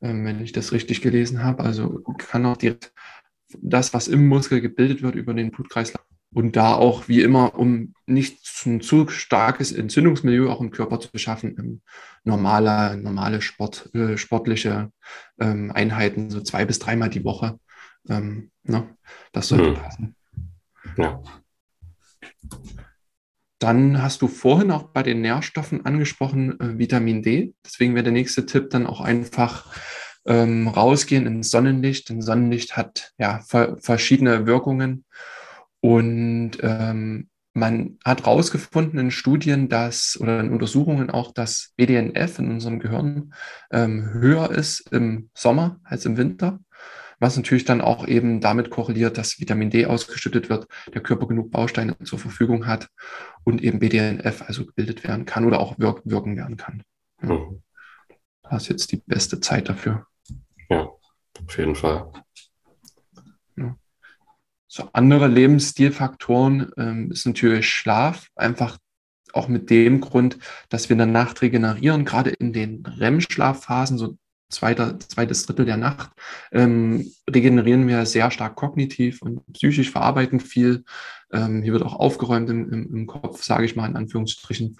ähm, 0.01 0.25
wenn 0.25 0.41
ich 0.41 0.51
das 0.51 0.71
richtig 0.71 1.01
gelesen 1.01 1.43
habe. 1.43 1.63
Also 1.63 2.01
kann 2.17 2.45
auch 2.45 2.57
direkt 2.57 2.93
das, 3.59 3.93
was 3.93 4.07
im 4.07 4.27
Muskel 4.27 4.61
gebildet 4.61 5.01
wird, 5.01 5.15
über 5.15 5.33
den 5.33 5.51
Blutkreislauf 5.51 6.06
und 6.37 6.55
da 6.55 6.75
auch 6.75 7.07
wie 7.07 7.23
immer, 7.23 7.57
um 7.57 7.95
nicht 8.05 8.45
ein 8.67 8.79
zu 8.79 9.07
starkes 9.07 9.71
Entzündungsmilieu 9.71 10.51
auch 10.51 10.61
im 10.61 10.69
Körper 10.69 10.99
zu 10.99 11.09
schaffen, 11.17 11.55
ähm, 11.57 11.81
normale, 12.25 12.95
normale 12.95 13.41
Sport, 13.41 13.89
äh, 13.95 14.17
sportliche 14.17 14.91
ähm, 15.39 15.71
Einheiten, 15.71 16.29
so 16.29 16.39
zwei 16.41 16.63
bis 16.65 16.77
dreimal 16.77 17.09
die 17.09 17.23
Woche. 17.23 17.59
Ähm, 18.07 18.51
ne? 18.61 18.87
Das 19.31 19.47
sollte 19.47 19.71
mhm. 19.71 19.73
passen. 19.73 20.15
Ja. 20.95 21.23
Dann 23.57 24.03
hast 24.03 24.21
du 24.21 24.27
vorhin 24.27 24.69
auch 24.69 24.83
bei 24.83 25.01
den 25.01 25.21
Nährstoffen 25.21 25.87
angesprochen, 25.87 26.59
äh, 26.59 26.77
Vitamin 26.77 27.23
D. 27.23 27.55
Deswegen 27.65 27.95
wäre 27.95 28.03
der 28.03 28.13
nächste 28.13 28.45
Tipp 28.45 28.69
dann 28.69 28.85
auch 28.85 29.01
einfach 29.01 29.73
ähm, 30.27 30.67
rausgehen 30.67 31.25
ins 31.25 31.49
Sonnenlicht. 31.49 32.09
Denn 32.09 32.21
Sonnenlicht 32.21 32.77
hat 32.77 33.13
ja 33.17 33.39
verschiedene 33.79 34.45
Wirkungen 34.45 35.03
und 35.87 36.57
ähm, 36.63 37.29
man 37.53 37.97
hat 38.03 38.25
herausgefunden 38.25 38.99
in 38.99 39.09
Studien, 39.09 39.69
dass 39.69 40.19
oder 40.19 40.41
in 40.41 40.51
Untersuchungen 40.51 41.09
auch, 41.09 41.33
dass 41.33 41.71
BDNF 41.77 42.39
in 42.39 42.51
unserem 42.51 42.79
Gehirn 42.79 43.33
ähm, 43.71 44.09
höher 44.11 44.51
ist 44.51 44.91
im 44.91 45.29
Sommer 45.33 45.79
als 45.85 46.05
im 46.05 46.17
Winter, 46.17 46.59
was 47.19 47.37
natürlich 47.37 47.63
dann 47.63 47.79
auch 47.79 48.05
eben 48.05 48.41
damit 48.41 48.69
korreliert, 48.69 49.17
dass 49.17 49.39
Vitamin 49.39 49.69
D 49.69 49.85
ausgeschüttet 49.85 50.49
wird, 50.49 50.67
der 50.93 51.01
Körper 51.01 51.25
genug 51.25 51.51
Bausteine 51.51 51.97
zur 51.99 52.19
Verfügung 52.19 52.67
hat 52.67 52.89
und 53.45 53.63
eben 53.63 53.79
BDNF 53.79 54.41
also 54.41 54.65
gebildet 54.65 55.05
werden 55.05 55.25
kann 55.25 55.45
oder 55.45 55.61
auch 55.61 55.79
wirk 55.79 56.01
wirken 56.03 56.35
werden 56.35 56.57
kann. 56.57 56.83
Ja. 57.21 57.29
Mhm. 57.29 57.63
Das 58.43 58.63
ist 58.63 58.69
jetzt 58.69 58.91
die 58.91 59.01
beste 59.05 59.39
Zeit 59.39 59.69
dafür. 59.69 60.05
Ja, 60.69 60.89
auf 61.45 61.57
jeden 61.57 61.75
Fall. 61.75 62.11
So 64.77 64.89
andere 64.93 65.27
Lebensstilfaktoren 65.27 66.71
ähm, 66.77 67.09
ist 67.09 67.25
natürlich 67.25 67.67
Schlaf, 67.67 68.27
einfach 68.35 68.77
auch 69.33 69.47
mit 69.47 69.71
dem 69.71 70.01
Grund, 70.01 70.37
dass 70.69 70.87
wir 70.87 70.93
in 70.93 70.99
der 70.99 71.07
Nacht 71.07 71.41
regenerieren, 71.41 72.05
gerade 72.05 72.29
in 72.29 72.53
den 72.53 72.85
REM-Schlafphasen, 72.85 73.97
so 73.97 74.19
zweiter, 74.51 74.99
zweites 74.99 75.47
Drittel 75.47 75.65
der 75.65 75.77
Nacht, 75.77 76.11
ähm, 76.51 77.11
regenerieren 77.27 77.87
wir 77.87 78.05
sehr 78.05 78.29
stark 78.29 78.55
kognitiv 78.55 79.23
und 79.23 79.41
psychisch 79.51 79.89
verarbeiten 79.89 80.39
viel. 80.39 80.83
Ähm, 81.33 81.63
hier 81.63 81.73
wird 81.73 81.81
auch 81.81 81.95
aufgeräumt 81.95 82.47
im, 82.51 82.71
im, 82.71 82.95
im 82.95 83.07
Kopf, 83.07 83.41
sage 83.41 83.65
ich 83.65 83.75
mal 83.75 83.87
in 83.87 83.95
Anführungsstrichen. 83.95 84.77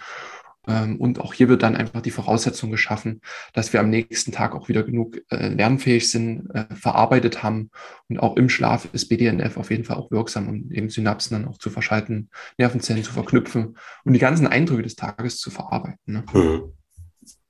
Ähm, 0.67 0.97
und 0.97 1.19
auch 1.19 1.33
hier 1.33 1.49
wird 1.49 1.63
dann 1.63 1.75
einfach 1.75 2.01
die 2.01 2.11
Voraussetzung 2.11 2.71
geschaffen, 2.71 3.21
dass 3.53 3.73
wir 3.73 3.79
am 3.79 3.89
nächsten 3.89 4.31
Tag 4.31 4.53
auch 4.53 4.67
wieder 4.67 4.83
genug 4.83 5.17
äh, 5.29 5.49
lernfähig 5.49 6.09
sind, 6.09 6.49
äh, 6.53 6.65
verarbeitet 6.75 7.41
haben. 7.43 7.71
Und 8.09 8.19
auch 8.19 8.35
im 8.35 8.49
Schlaf 8.49 8.87
ist 8.93 9.07
BDNF 9.07 9.57
auf 9.57 9.71
jeden 9.71 9.85
Fall 9.85 9.97
auch 9.97 10.11
wirksam, 10.11 10.47
um 10.49 10.71
eben 10.71 10.89
Synapsen 10.89 11.37
dann 11.41 11.49
auch 11.49 11.57
zu 11.57 11.69
verschalten, 11.69 12.29
Nervenzellen 12.57 13.03
zu 13.03 13.13
verknüpfen 13.13 13.77
und 14.03 14.13
die 14.13 14.19
ganzen 14.19 14.47
Eindrücke 14.47 14.83
des 14.83 14.95
Tages 14.95 15.37
zu 15.39 15.49
verarbeiten. 15.49 15.99
Ne? 16.05 16.23
Mhm. 16.33 16.63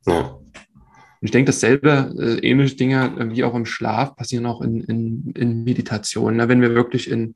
Ja. 0.06 0.40
Und 1.20 1.26
ich 1.26 1.32
denke, 1.32 1.48
dasselbe, 1.48 2.14
äh, 2.20 2.48
ähnliche 2.48 2.76
Dinge 2.76 3.16
äh, 3.18 3.32
wie 3.32 3.44
auch 3.44 3.56
im 3.56 3.66
Schlaf 3.66 4.16
passieren 4.16 4.46
auch 4.46 4.62
in, 4.62 4.82
in, 4.82 5.32
in 5.36 5.64
Meditation. 5.64 6.36
Ne? 6.36 6.48
Wenn 6.48 6.62
wir 6.62 6.76
wirklich 6.76 7.10
in, 7.10 7.34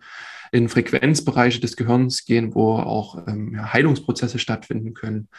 in 0.51 0.69
Frequenzbereiche 0.69 1.59
des 1.59 1.75
Gehirns 1.75 2.25
gehen, 2.25 2.53
wo 2.53 2.75
auch 2.75 3.27
ähm, 3.27 3.53
ja, 3.55 3.73
Heilungsprozesse 3.73 4.37
stattfinden 4.37 4.93
können. 4.93 5.29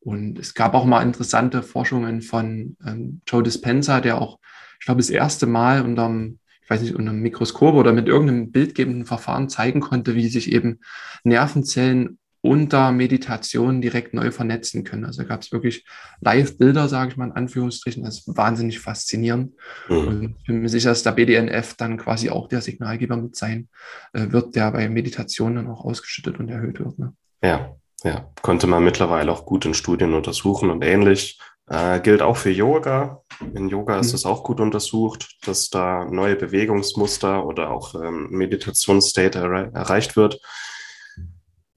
Und 0.00 0.38
es 0.38 0.54
gab 0.54 0.74
auch 0.74 0.86
mal 0.86 1.02
interessante 1.02 1.62
Forschungen 1.62 2.22
von 2.22 2.76
ähm, 2.86 3.20
Joe 3.26 3.42
Dispenza, 3.42 4.00
der 4.00 4.20
auch, 4.20 4.38
ich 4.78 4.86
glaube, 4.86 5.00
das 5.00 5.10
erste 5.10 5.46
Mal 5.46 5.82
unter 5.82 6.06
einem, 6.06 6.38
ich 6.62 6.70
weiß 6.70 6.80
nicht, 6.82 6.94
unter 6.94 7.10
einem 7.10 7.20
Mikroskop 7.20 7.74
oder 7.74 7.92
mit 7.92 8.08
irgendeinem 8.08 8.50
bildgebenden 8.50 9.04
Verfahren 9.04 9.48
zeigen 9.48 9.80
konnte, 9.80 10.14
wie 10.14 10.28
sich 10.28 10.52
eben 10.52 10.80
Nervenzellen 11.22 12.18
unter 12.42 12.90
Meditation 12.92 13.82
direkt 13.82 14.14
neu 14.14 14.30
vernetzen 14.30 14.84
können. 14.84 15.04
Also 15.04 15.26
gab 15.26 15.42
es 15.42 15.52
wirklich 15.52 15.84
Live-Bilder, 16.20 16.88
sage 16.88 17.10
ich 17.10 17.16
mal 17.16 17.26
in 17.26 17.32
Anführungsstrichen. 17.32 18.02
Das 18.02 18.20
ist 18.20 18.36
wahnsinnig 18.36 18.78
faszinierend. 18.78 19.52
Mhm. 19.88 20.08
Und 20.08 20.36
ich 20.38 20.46
bin 20.46 20.62
mir 20.62 20.68
sicher, 20.70 20.88
dass 20.88 21.02
der 21.02 21.12
BDNF 21.12 21.74
dann 21.74 21.98
quasi 21.98 22.30
auch 22.30 22.48
der 22.48 22.62
Signalgeber 22.62 23.18
mit 23.18 23.36
sein 23.36 23.68
äh, 24.14 24.30
wird, 24.30 24.56
der 24.56 24.70
bei 24.72 24.88
Meditation 24.88 25.56
dann 25.56 25.68
auch 25.68 25.84
ausgeschüttet 25.84 26.38
und 26.38 26.48
erhöht 26.48 26.80
wird. 26.80 26.98
Ne? 26.98 27.12
Ja, 27.42 27.76
ja. 28.02 28.30
Konnte 28.42 28.66
man 28.66 28.84
mittlerweile 28.84 29.32
auch 29.32 29.44
gut 29.44 29.64
in 29.64 29.74
Studien 29.74 30.14
untersuchen 30.14 30.70
und 30.70 30.82
ähnlich. 30.82 31.38
Äh, 31.66 32.00
gilt 32.00 32.20
auch 32.20 32.36
für 32.36 32.50
Yoga. 32.50 33.22
In 33.54 33.68
Yoga 33.68 33.98
ist 34.00 34.08
mhm. 34.08 34.16
es 34.16 34.26
auch 34.26 34.42
gut 34.42 34.60
untersucht, 34.60 35.36
dass 35.46 35.70
da 35.70 36.04
neue 36.04 36.34
Bewegungsmuster 36.34 37.46
oder 37.46 37.70
auch 37.70 37.94
ähm, 37.94 38.28
Meditationsstate 38.30 39.38
er 39.38 39.72
erreicht 39.74 40.16
wird. 40.16 40.40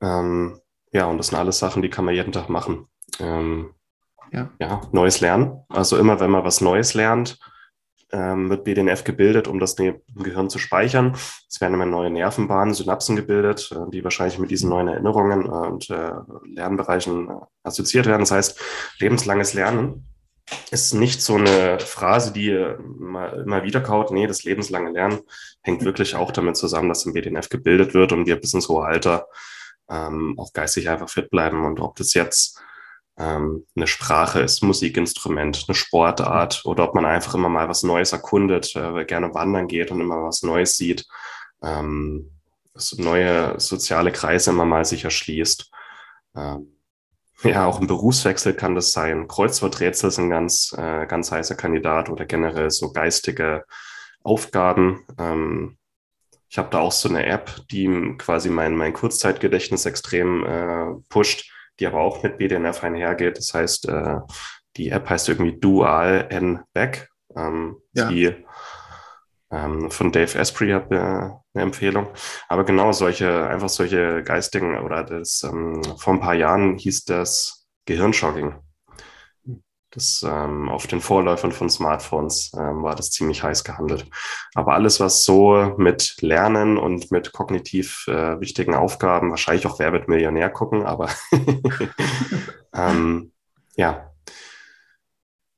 Ähm, 0.02 0.60
ja, 0.92 1.06
und 1.06 1.20
das 1.20 1.28
sind 1.28 1.38
alles 1.38 1.60
Sachen, 1.60 1.82
die 1.82 1.90
kann 1.90 2.06
man 2.06 2.16
jeden 2.16 2.32
Tag 2.32 2.50
machen. 2.50 2.88
Ähm, 3.20 3.76
ja. 4.32 4.50
ja, 4.60 4.82
neues 4.92 5.22
Lernen. 5.22 5.62
Also 5.70 5.98
immer, 5.98 6.20
wenn 6.20 6.32
man 6.32 6.44
was 6.44 6.60
Neues 6.60 6.96
lernt, 6.96 7.38
ähm, 8.14 8.50
wird 8.50 8.64
BDNF 8.64 9.04
gebildet, 9.04 9.48
um 9.48 9.60
das 9.60 9.74
im 9.74 10.02
Gehirn 10.16 10.50
zu 10.50 10.60
speichern. 10.60 11.16
Es 11.50 11.60
werden 11.60 11.74
immer 11.74 11.86
neue 11.86 12.12
Nervenbahnen, 12.12 12.74
Synapsen 12.74 13.16
gebildet, 13.16 13.72
äh, 13.72 13.90
die 13.92 14.04
wahrscheinlich 14.04 14.40
mit 14.40 14.52
diesen 14.52 14.70
neuen 14.70 14.88
Erinnerungen 14.88 15.46
äh, 15.46 15.50
und 15.50 15.90
äh, 15.90 16.12
Lernbereichen 16.46 17.30
äh, 17.30 17.34
assoziiert 17.64 18.06
werden. 18.06 18.22
Das 18.22 18.32
heißt, 18.32 18.62
lebenslanges 19.00 19.54
Lernen 19.56 20.08
ist 20.72 20.94
nicht 20.94 21.22
so 21.22 21.36
eine 21.36 21.80
Phrase, 21.80 22.34
die 22.34 22.50
immer, 22.50 23.34
immer 23.34 23.64
wieder 23.64 23.82
kaut. 23.82 24.12
Nee, 24.12 24.28
das 24.28 24.44
lebenslange 24.44 24.92
Lernen 24.92 25.22
hängt 25.62 25.84
wirklich 25.84 26.16
auch 26.16 26.32
damit 26.32 26.58
zusammen, 26.58 26.90
dass 26.90 27.06
im 27.06 27.14
BDNF 27.14 27.50
gebildet 27.50 27.94
wird 27.94 28.12
und 28.12 28.28
wir 28.28 28.36
bis 28.36 28.54
ins 28.54 28.68
hohe 28.68 28.86
Alter 28.86 29.28
ähm, 29.90 30.36
auch 30.38 30.54
geistig 30.54 30.90
einfach 30.90 31.10
fit 31.10 31.30
bleiben. 31.30 31.66
Und 31.66 31.80
ob 31.80 31.96
das 31.96 32.14
jetzt 32.14 32.60
ähm, 33.18 33.66
eine 33.76 33.88
Sprache 33.88 34.40
ist, 34.42 34.64
Musikinstrument, 34.64 35.66
eine 35.68 35.76
Sportart 35.76 36.64
oder 36.66 36.86
ob 36.86 36.96
man 36.96 37.06
einfach 37.06 37.36
immer 37.36 37.50
mal 37.50 37.70
was 37.70 37.84
Neues 37.84 38.12
erkundet, 38.12 38.76
äh, 38.76 39.06
gerne 39.06 39.34
wandern 39.34 39.68
geht 39.68 39.92
und 39.92 40.02
immer 40.02 40.24
was 40.24 40.44
Neues 40.44 40.78
sieht, 40.78 41.06
ähm, 41.64 42.32
neue 42.98 43.60
soziale 43.60 44.12
Kreise 44.12 44.50
immer 44.50 44.66
mal 44.66 44.86
sich 44.86 45.04
erschließt. 45.04 45.70
Ähm, 46.36 46.74
ja, 47.44 47.66
auch 47.66 47.80
ein 47.80 47.88
Berufswechsel 47.88 48.54
kann 48.54 48.74
das 48.74 48.94
sein. 48.94 49.28
Kreuzworträtsel 49.28 50.12
sind 50.12 50.30
ganz, 50.30 50.74
äh, 50.78 51.06
ganz 51.06 51.32
heißer 51.32 51.56
Kandidat 51.56 52.10
oder 52.10 52.26
generell 52.26 52.72
so 52.72 52.92
geistige 52.92 53.66
Aufgaben. 54.24 55.06
Ähm, 55.20 55.78
ich 56.50 56.58
habe 56.58 56.70
da 56.70 56.80
auch 56.80 56.92
so 56.92 57.10
eine 57.10 57.26
App, 57.26 57.62
die 57.72 58.16
quasi 58.18 58.50
mein, 58.50 58.76
mein 58.76 58.94
Kurzzeitgedächtnis 58.94 59.86
extrem 59.86 60.46
äh, 60.46 60.86
pusht, 61.10 61.52
die 61.84 61.88
aber 61.88 62.00
auch 62.00 62.24
mit 62.24 62.38
BDNF 62.38 62.82
einhergeht. 62.82 63.38
Das 63.38 63.54
heißt, 63.54 63.90
äh, 63.90 64.20
die 64.78 64.90
App 64.90 65.10
heißt 65.10 65.28
irgendwie 65.28 65.60
Dual 65.60 66.28
N 66.30 66.62
Back. 66.74 67.10
Ähm, 67.36 67.76
ja. 67.92 68.08
Die 68.08 68.34
ähm, 69.52 69.92
von 69.92 70.14
Dave 70.14 70.40
Asprey 70.40 70.72
hat 70.72 70.90
äh, 70.92 70.96
eine 70.96 71.42
Empfehlung. 71.54 72.08
Aber 72.48 72.64
genau 72.64 72.94
solche, 72.94 73.48
einfach 73.50 73.68
solche 73.68 74.24
geistigen 74.24 74.78
oder 74.78 75.04
das 75.04 75.44
ähm, 75.44 75.84
vor 75.98 76.14
ein 76.14 76.22
paar 76.22 76.36
Jahren 76.36 76.78
hieß 76.78 77.04
das 77.04 77.68
Gehirnshocking. 77.86 78.56
Das 79.94 80.26
ähm, 80.28 80.70
auf 80.70 80.88
den 80.88 81.02
Vorläufern 81.02 81.52
von 81.52 81.70
Smartphones 81.70 82.52
ähm, 82.58 82.82
war 82.82 82.96
das 82.96 83.12
ziemlich 83.12 83.44
heiß 83.44 83.64
gehandelt. 83.64 84.08
Aber 84.56 84.74
alles, 84.74 85.00
was 85.00 85.24
so 85.24 85.76
mit 85.78 86.18
Lernen 86.22 86.78
und 86.78 87.12
mit 87.12 87.32
kognitiv 87.32 88.08
äh, 88.08 88.40
wichtigen 88.40 88.74
Aufgaben, 88.74 89.30
wahrscheinlich 89.30 89.68
auch 89.68 89.80
Wer 89.80 89.94
wird 89.94 90.08
Millionär 90.08 90.50
gucken, 90.50 90.84
aber 90.84 91.10
ähm, 92.74 93.32
ja. 93.76 94.10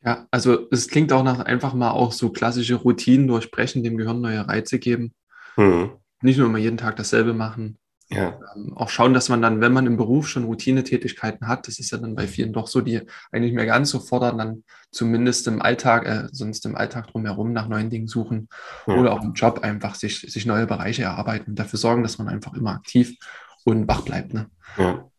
Ja, 0.04 0.28
also 0.32 0.68
es 0.70 0.88
klingt 0.88 1.14
auch 1.14 1.24
nach 1.24 1.40
einfach 1.40 1.74
mal 1.74 1.92
auch 1.92 2.12
so 2.12 2.30
klassische 2.30 2.76
Routinen 2.76 3.28
durchbrechen, 3.28 3.84
dem 3.84 3.98
Gehirn 3.98 4.22
neue 4.22 4.48
Reize 4.48 4.80
geben. 4.80 5.14
Hm. 5.56 5.92
Nicht 6.22 6.38
nur 6.38 6.48
immer 6.48 6.58
jeden 6.58 6.78
Tag 6.78 6.98
dasselbe 6.98 7.34
machen. 7.34 7.78
Ja. 8.10 8.40
Ähm, 8.56 8.74
auch 8.76 8.90
schauen, 8.90 9.14
dass 9.14 9.30
man 9.30 9.42
dann, 9.42 9.62
wenn 9.62 9.74
man 9.74 9.88
im 9.88 9.98
Beruf 9.98 10.28
schon 10.28 10.44
Routinetätigkeiten 10.44 11.48
hat, 11.48 11.68
das 11.68 11.80
ist 11.80 11.92
ja 11.92 11.98
dann 11.98 12.16
bei 12.16 12.28
vielen 12.28 12.54
doch 12.54 12.68
so, 12.68 12.82
die 12.82 13.02
eigentlich 13.32 13.54
mehr 13.54 13.66
ganz 13.66 13.90
so 13.90 14.00
fordern, 14.00 14.38
dann 14.38 14.64
zumindest 14.92 15.48
im 15.48 15.62
Alltag, 15.62 16.06
äh, 16.06 16.28
sonst 16.32 16.66
im 16.66 16.76
Alltag 16.76 17.08
drumherum 17.08 17.52
nach 17.52 17.68
neuen 17.68 17.90
Dingen 17.90 18.08
suchen 18.08 18.48
ja. 18.86 18.96
oder 18.96 19.14
auch 19.14 19.24
im 19.24 19.34
Job 19.34 19.60
einfach 19.64 19.96
sich, 19.96 20.20
sich 20.20 20.46
neue 20.46 20.68
Bereiche 20.68 21.04
erarbeiten 21.04 21.52
und 21.52 21.60
dafür 21.60 21.80
sorgen, 21.80 22.04
dass 22.04 22.18
man 22.18 22.28
einfach 22.28 22.54
immer 22.54 22.72
aktiv 22.72 23.16
und 23.64 23.88
wach 23.88 24.02
bleibt. 24.02 24.34
Ne? 24.34 24.50
Ja. 24.78 25.10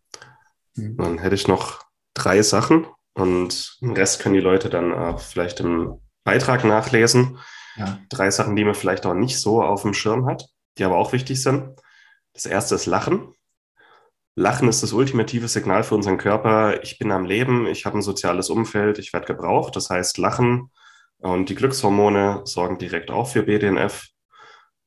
Mhm. 0.77 0.97
Dann 0.97 1.19
hätte 1.19 1.35
ich 1.35 1.49
noch 1.49 1.85
drei 2.15 2.43
Sachen 2.43 2.87
und 3.15 3.79
den 3.81 3.93
Rest 3.93 4.21
können 4.21 4.35
die 4.35 4.41
Leute 4.41 4.71
dann 4.71 4.93
äh, 4.93 5.19
vielleicht 5.19 5.59
im 5.59 6.01
Beitrag 6.23 6.65
nachlesen. 6.65 7.39
Ja. 7.77 7.99
Drei 8.11 8.31
Sachen, 8.31 8.55
die 8.55 8.65
man 8.65 8.75
vielleicht 8.75 9.07
auch 9.07 9.15
nicht 9.15 9.41
so 9.41 9.63
auf 9.63 9.83
dem 9.83 9.93
Schirm 9.93 10.27
hat, 10.27 10.47
die 10.79 10.85
aber 10.85 10.97
auch 10.97 11.13
wichtig 11.13 11.43
sind. 11.43 11.71
Das 12.37 12.45
erste 12.45 12.75
ist 12.75 12.85
Lachen. 12.85 13.33
Lachen 14.35 14.69
ist 14.69 14.83
das 14.83 14.93
ultimative 14.93 15.49
Signal 15.49 15.83
für 15.85 15.95
unseren 15.95 16.19
Körper. 16.19 16.83
Ich 16.83 16.99
bin 16.99 17.11
am 17.11 17.25
Leben, 17.25 17.67
ich 17.67 17.87
habe 17.87 17.97
ein 17.97 18.03
soziales 18.03 18.51
Umfeld, 18.51 18.99
ich 18.99 19.15
werde 19.15 19.27
gebraucht. 19.27 19.75
Das 19.75 19.89
heißt, 19.89 20.19
Lachen 20.19 20.71
und 21.17 21.49
die 21.49 21.55
Glückshormone 21.55 22.43
sorgen 22.45 22.77
direkt 22.77 23.11
auch 23.11 23.27
für 23.27 23.45
BDNF. 23.45 24.09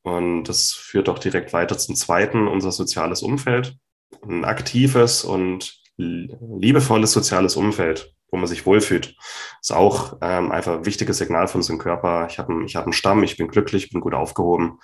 Und 0.04 0.44
das 0.44 0.74
führt 0.74 1.10
auch 1.10 1.18
direkt 1.18 1.52
weiter 1.52 1.76
zum 1.80 1.96
zweiten, 1.96 2.48
unser 2.48 2.72
soziales 2.72 3.24
Umfeld. 3.24 3.76
Ein 4.22 4.46
aktives 4.46 5.24
und 5.24 5.82
liebevolles 5.98 7.14
soziales 7.14 7.56
Umfeld, 7.56 8.14
wo 8.30 8.38
man 8.38 8.46
sich 8.46 8.68
wohlfühlt, 8.68 9.16
ist 9.60 9.74
auch 9.74 10.20
ähm, 10.22 10.52
einfach 10.52 10.74
ein 10.74 10.86
wichtiges 10.86 11.18
Signal 11.18 11.48
für 11.48 11.58
unseren 11.58 11.80
Körper. 11.80 12.28
Ich 12.30 12.38
habe 12.38 12.64
ich 12.64 12.76
hab 12.76 12.84
einen 12.84 12.94
Stamm, 12.94 13.24
ich 13.24 13.38
bin 13.38 13.48
glücklich, 13.48 13.90
bin 13.90 14.02
gut 14.02 14.14
aufgehoben. 14.14 14.78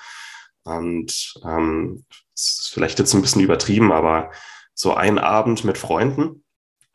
Und 0.63 1.35
ähm, 1.45 2.03
ist 2.35 2.71
vielleicht 2.73 2.99
jetzt 2.99 3.13
ein 3.13 3.21
bisschen 3.21 3.41
übertrieben, 3.41 3.91
aber 3.91 4.31
so 4.73 4.93
ein 4.93 5.17
Abend 5.17 5.63
mit 5.63 5.77
Freunden, 5.77 6.43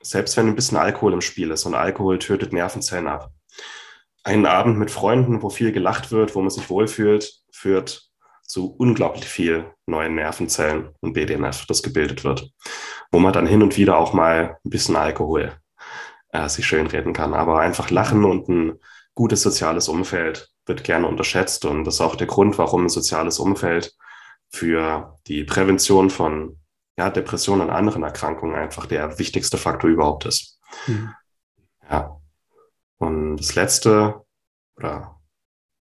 selbst 0.03 0.37
wenn 0.37 0.49
ein 0.49 0.55
bisschen 0.55 0.77
Alkohol 0.77 1.13
im 1.13 1.21
Spiel 1.21 1.51
ist 1.51 1.65
und 1.65 1.75
Alkohol 1.75 2.19
tötet 2.19 2.53
Nervenzellen 2.53 3.09
ab. 3.09 3.33
Ein 4.23 4.47
Abend 4.47 4.79
mit 4.79 4.91
Freunden, 4.91 5.43
wo 5.43 5.49
viel 5.49 5.73
gelacht 5.73 6.11
wird, 6.13 6.35
wo 6.35 6.41
man 6.41 6.51
sich 6.51 6.69
wohlfühlt, 6.69 7.33
führt 7.53 8.11
zu 8.43 8.75
unglaublich 8.77 9.25
viel 9.25 9.73
neuen 9.87 10.15
Nervenzellen 10.15 10.91
und 11.01 11.13
BDNF, 11.15 11.67
das 11.67 11.83
gebildet 11.83 12.25
wird, 12.25 12.51
wo 13.13 13.19
man 13.19 13.33
dann 13.33 13.47
hin 13.47 13.63
und 13.63 13.77
wieder 13.77 13.97
auch 13.97 14.13
mal 14.13 14.59
ein 14.65 14.71
bisschen 14.71 14.97
Alkohol 14.97 15.53
äh, 16.33 16.49
sich 16.49 16.67
schönreden 16.67 17.13
kann. 17.13 17.33
Aber 17.33 17.61
einfach 17.61 17.91
lachen 17.91 18.25
und 18.25 18.49
ein 18.49 18.79
gutes 19.15 19.43
soziales 19.43 19.89
Umfeld 19.89 20.51
wird 20.67 20.85
gerne 20.85 21.07
unterschätzt 21.07 21.65
und 21.65 21.85
das 21.85 21.95
ist 21.95 22.01
auch 22.01 22.17
der 22.17 22.27
Grund, 22.27 22.59
warum 22.59 22.87
ein 22.87 22.89
soziales 22.89 23.39
Umfeld 23.39 23.95
für 24.51 25.19
die 25.27 25.45
Prävention 25.45 26.11
von 26.11 26.59
ja, 26.99 27.09
Depressionen 27.09 27.69
und 27.69 27.71
anderen 27.71 28.03
Erkrankungen 28.03 28.57
einfach 28.57 28.87
der 28.87 29.19
wichtigste 29.19 29.57
Faktor 29.57 29.89
überhaupt 29.89 30.27
ist. 30.27 30.61
Mhm. 30.87 31.15
Ja. 31.89 32.21
Und 32.99 33.39
das 33.39 33.55
letzte, 33.55 34.21
oder 34.77 35.19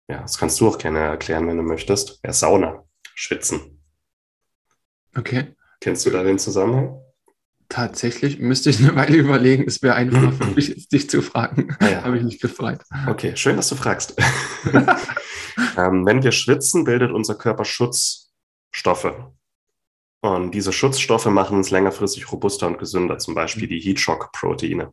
ja, 0.08 0.20
das 0.20 0.38
kannst 0.38 0.60
du 0.60 0.68
auch 0.68 0.78
gerne 0.78 1.00
erklären, 1.00 1.48
wenn 1.48 1.56
du 1.56 1.62
möchtest, 1.62 2.22
wäre 2.22 2.34
Sauna, 2.34 2.84
Schwitzen. 3.14 3.82
Okay. 5.16 5.56
Kennst 5.80 6.06
du 6.06 6.10
da 6.10 6.22
den 6.22 6.38
Zusammenhang? 6.38 7.00
Tatsächlich 7.68 8.38
müsste 8.38 8.70
ich 8.70 8.78
eine 8.80 8.94
Weile 8.94 9.16
überlegen. 9.16 9.64
Es 9.66 9.82
wäre 9.82 9.94
einfacher 9.94 10.32
für 10.32 10.44
mich, 10.54 10.88
dich 10.88 11.08
zu 11.08 11.22
fragen. 11.22 11.74
Ah, 11.80 11.88
ja. 11.88 12.04
Habe 12.04 12.18
ich 12.18 12.22
nicht 12.22 12.42
gefragt. 12.42 12.84
Okay, 13.08 13.34
schön, 13.34 13.56
dass 13.56 13.68
du 13.68 13.74
fragst. 13.74 14.14
ähm, 15.76 16.06
wenn 16.06 16.22
wir 16.22 16.32
schwitzen, 16.32 16.84
bildet 16.84 17.10
unser 17.10 17.34
Körper 17.34 17.64
Schutz 17.64 18.21
Stoffe. 18.72 19.32
Und 20.20 20.52
diese 20.52 20.72
Schutzstoffe 20.72 21.26
machen 21.26 21.56
uns 21.56 21.70
längerfristig 21.70 22.30
robuster 22.30 22.66
und 22.66 22.78
gesünder, 22.78 23.18
zum 23.18 23.34
Beispiel 23.34 23.68
die 23.68 23.80
Heatshock-Proteine. 23.80 24.92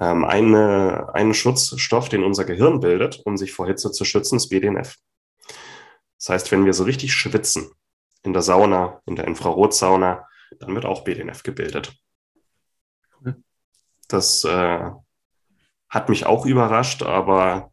Ähm, 0.00 0.24
eine, 0.24 1.10
einen 1.14 1.34
Schutzstoff, 1.34 2.08
den 2.08 2.24
unser 2.24 2.44
Gehirn 2.44 2.80
bildet, 2.80 3.20
um 3.24 3.36
sich 3.36 3.52
vor 3.52 3.66
Hitze 3.66 3.92
zu 3.92 4.04
schützen, 4.04 4.36
ist 4.36 4.48
BDNF. 4.48 4.96
Das 6.18 6.30
heißt, 6.30 6.52
wenn 6.52 6.64
wir 6.64 6.72
so 6.72 6.84
richtig 6.84 7.12
schwitzen, 7.14 7.70
in 8.22 8.32
der 8.32 8.42
Sauna, 8.42 9.00
in 9.06 9.16
der 9.16 9.26
Infrarotsauna, 9.26 10.26
dann 10.58 10.74
wird 10.74 10.84
auch 10.84 11.04
BDNF 11.04 11.42
gebildet. 11.42 11.94
Das 14.08 14.44
äh, 14.44 14.90
hat 15.88 16.08
mich 16.08 16.26
auch 16.26 16.44
überrascht, 16.44 17.02
aber 17.02 17.72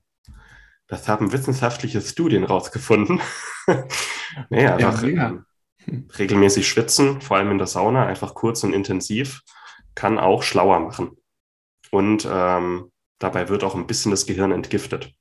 das 0.87 1.07
haben 1.07 1.31
wissenschaftliche 1.31 2.01
Studien 2.01 2.43
rausgefunden. 2.43 3.21
nee, 4.49 4.67
einfach 4.67 5.03
ja, 5.03 5.43
regelmäßig 6.17 6.67
schwitzen, 6.67 7.21
vor 7.21 7.37
allem 7.37 7.51
in 7.51 7.57
der 7.57 7.67
Sauna, 7.67 8.05
einfach 8.05 8.33
kurz 8.33 8.63
und 8.63 8.73
intensiv, 8.73 9.41
kann 9.95 10.19
auch 10.19 10.43
schlauer 10.43 10.79
machen. 10.79 11.17
Und 11.91 12.27
ähm, 12.29 12.91
dabei 13.19 13.49
wird 13.49 13.63
auch 13.63 13.75
ein 13.75 13.87
bisschen 13.87 14.11
das 14.11 14.25
Gehirn 14.25 14.51
entgiftet. 14.51 15.13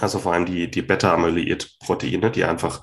Also 0.00 0.18
vor 0.18 0.32
allem 0.32 0.46
die, 0.46 0.70
die 0.70 0.82
Beta-Amyloid-Proteine, 0.82 2.30
die 2.30 2.44
einfach 2.44 2.82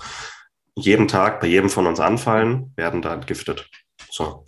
jeden 0.75 1.07
Tag 1.07 1.39
bei 1.39 1.47
jedem 1.47 1.69
von 1.69 1.87
uns 1.87 1.99
anfallen, 1.99 2.73
werden 2.75 3.01
da 3.01 3.13
entgiftet. 3.13 3.69
So. 4.09 4.45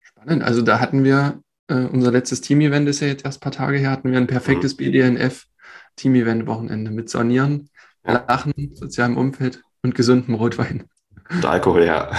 Spannend. 0.00 0.42
Also 0.42 0.62
da 0.62 0.80
hatten 0.80 1.04
wir, 1.04 1.40
äh, 1.68 1.84
unser 1.84 2.10
letztes 2.10 2.40
Team-Event 2.40 2.88
ist 2.88 3.00
ja 3.00 3.06
jetzt 3.06 3.24
erst 3.24 3.38
ein 3.38 3.42
paar 3.42 3.52
Tage 3.52 3.78
her, 3.78 3.90
hatten 3.90 4.10
wir 4.10 4.18
ein 4.18 4.26
perfektes 4.26 4.74
mhm. 4.74 4.78
BDNF-Team-Event-Wochenende 4.78 6.90
mit 6.90 7.08
Sonieren, 7.08 7.70
ja. 8.04 8.24
Lachen, 8.26 8.74
sozialem 8.74 9.16
Umfeld 9.16 9.62
und 9.82 9.94
gesundem 9.94 10.34
Rotwein. 10.34 10.84
Und 11.30 11.44
Alkohol, 11.44 11.84
ja. 11.84 12.10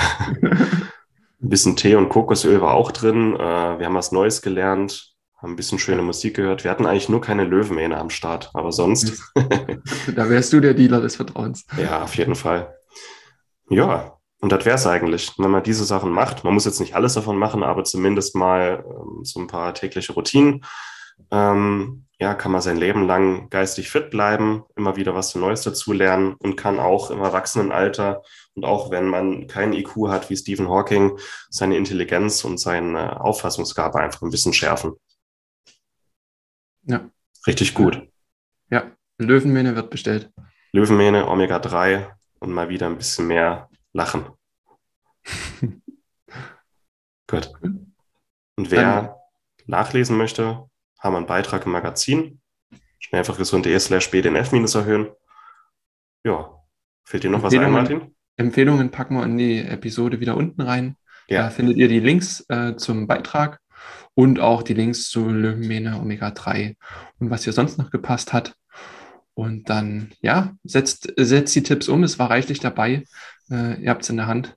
ein 1.41 1.49
bisschen 1.49 1.75
Tee 1.75 1.95
und 1.95 2.09
Kokosöl 2.09 2.61
war 2.61 2.73
auch 2.73 2.91
drin. 2.91 3.35
Äh, 3.35 3.39
wir 3.79 3.85
haben 3.85 3.95
was 3.95 4.11
Neues 4.11 4.41
gelernt, 4.41 5.15
haben 5.37 5.53
ein 5.53 5.55
bisschen 5.55 5.79
schöne 5.79 6.01
Musik 6.01 6.35
gehört. 6.35 6.63
Wir 6.63 6.71
hatten 6.71 6.85
eigentlich 6.85 7.09
nur 7.09 7.21
keine 7.21 7.45
Löwenmähne 7.45 7.97
am 7.97 8.09
Start, 8.09 8.51
aber 8.53 8.71
sonst. 8.71 9.21
da 10.15 10.29
wärst 10.29 10.53
du 10.53 10.59
der 10.59 10.73
Dealer 10.73 11.01
des 11.01 11.15
Vertrauens. 11.15 11.65
Ja, 11.77 12.03
auf 12.03 12.15
jeden 12.15 12.35
Fall. 12.35 12.75
Ja, 13.69 14.19
und 14.41 14.51
das 14.51 14.65
wäre 14.65 14.75
es 14.75 14.87
eigentlich, 14.87 15.33
wenn 15.37 15.51
man 15.51 15.63
diese 15.63 15.85
Sachen 15.85 16.11
macht. 16.11 16.43
Man 16.43 16.53
muss 16.53 16.65
jetzt 16.65 16.79
nicht 16.79 16.95
alles 16.95 17.13
davon 17.13 17.37
machen, 17.37 17.63
aber 17.63 17.83
zumindest 17.83 18.35
mal 18.35 18.83
ähm, 18.85 19.23
so 19.23 19.39
ein 19.39 19.47
paar 19.47 19.73
tägliche 19.73 20.13
Routinen. 20.13 20.65
Ähm, 21.31 22.05
ja, 22.19 22.33
kann 22.33 22.51
man 22.51 22.61
sein 22.61 22.75
Leben 22.75 23.07
lang 23.07 23.49
geistig 23.49 23.89
fit 23.89 24.09
bleiben, 24.09 24.65
immer 24.75 24.97
wieder 24.97 25.15
was 25.15 25.35
Neues 25.35 25.61
dazu 25.61 25.93
lernen 25.93 26.35
und 26.39 26.57
kann 26.57 26.77
auch 26.77 27.11
im 27.11 27.21
Erwachsenenalter 27.21 28.23
und 28.55 28.65
auch 28.65 28.91
wenn 28.91 29.07
man 29.07 29.47
keinen 29.47 29.71
IQ 29.71 30.09
hat 30.09 30.29
wie 30.29 30.35
Stephen 30.35 30.67
Hawking, 30.67 31.17
seine 31.49 31.77
Intelligenz 31.77 32.43
und 32.43 32.57
seine 32.57 33.21
Auffassungsgabe 33.21 33.99
einfach 33.99 34.21
ein 34.21 34.31
bisschen 34.31 34.53
schärfen. 34.53 34.93
Ja. 36.83 37.09
Richtig 37.47 37.73
gut. 37.73 38.05
Ja, 38.69 38.91
Löwenmähne 39.17 39.75
wird 39.75 39.89
bestellt. 39.89 40.29
Löwenmähne, 40.73 41.27
Omega 41.27 41.57
3 41.57 42.13
und 42.39 42.51
mal 42.51 42.67
wieder 42.67 42.87
ein 42.87 42.97
bisschen 42.97 43.27
mehr 43.27 43.69
lachen. 43.93 44.25
gut. 47.27 47.51
Und 47.61 48.71
wer 48.71 48.81
Dann. 48.81 49.09
nachlesen 49.67 50.17
möchte, 50.17 50.68
haben 50.99 51.13
wir 51.13 51.17
einen 51.17 51.27
Beitrag 51.27 51.65
im 51.65 51.71
Magazin. 51.71 52.41
Schnell 52.99 53.19
einfach 53.19 53.37
gesund.de 53.37 53.79
slash 53.79 54.11
bdnf 54.11 54.51
minus 54.51 54.75
erhöhen. 54.75 55.07
Ja. 56.23 56.55
Fällt 57.03 57.23
dir 57.23 57.29
noch 57.29 57.41
was 57.41 57.53
ein, 57.53 57.71
Martin? 57.71 58.15
Empfehlungen 58.37 58.91
packen 58.91 59.15
wir 59.15 59.23
in 59.23 59.37
die 59.37 59.59
Episode 59.59 60.19
wieder 60.19 60.37
unten 60.37 60.61
rein. 60.61 60.95
Ja. 61.27 61.43
Da 61.43 61.49
findet 61.49 61.77
ihr 61.77 61.87
die 61.87 61.99
Links 61.99 62.45
äh, 62.49 62.75
zum 62.75 63.07
Beitrag 63.07 63.59
und 64.13 64.39
auch 64.39 64.63
die 64.63 64.73
Links 64.73 65.09
zu 65.09 65.29
Löwenmähne 65.29 65.99
Omega 65.99 66.31
3 66.31 66.75
und 67.19 67.29
was 67.29 67.43
hier 67.43 67.53
sonst 67.53 67.77
noch 67.77 67.89
gepasst 67.89 68.33
hat. 68.33 68.55
Und 69.33 69.69
dann, 69.69 70.11
ja, 70.21 70.55
setzt, 70.63 71.13
setzt 71.15 71.55
die 71.55 71.63
Tipps 71.63 71.87
um. 71.87 72.03
Es 72.03 72.19
war 72.19 72.29
reichlich 72.29 72.59
dabei. 72.59 73.05
Äh, 73.49 73.81
ihr 73.81 73.89
habt 73.89 74.03
es 74.03 74.09
in 74.09 74.17
der 74.17 74.27
Hand. 74.27 74.55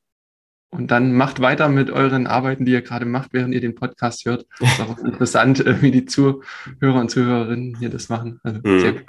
Und 0.75 0.91
dann 0.91 1.13
macht 1.13 1.41
weiter 1.41 1.69
mit 1.69 1.91
euren 1.91 2.27
Arbeiten, 2.27 2.65
die 2.65 2.73
ihr 2.73 2.81
gerade 2.81 3.05
macht, 3.05 3.35
während 3.35 3.55
ihr 3.55 3.61
den 3.61 3.75
Podcast 3.75 4.25
hört. 4.25 4.47
Ist 4.59 4.81
auch 4.81 4.97
interessant, 4.99 5.65
äh, 5.65 5.83
wie 5.83 5.91
die 5.91 6.07
Zuhörer 6.07 7.01
und 7.01 7.11
Zuhörerinnen 7.11 7.77
hier 7.79 7.91
das 7.91 8.09
machen. 8.09 8.41
Also 8.43 8.61
mhm. 8.65 9.05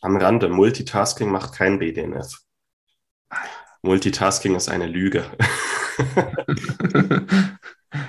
Am 0.00 0.16
Rande, 0.16 0.48
Multitasking 0.48 1.30
macht 1.30 1.54
kein 1.54 1.78
BDNF. 1.78 2.40
Multitasking 3.82 4.56
ist 4.56 4.68
eine 4.68 4.88
Lüge. 4.88 5.24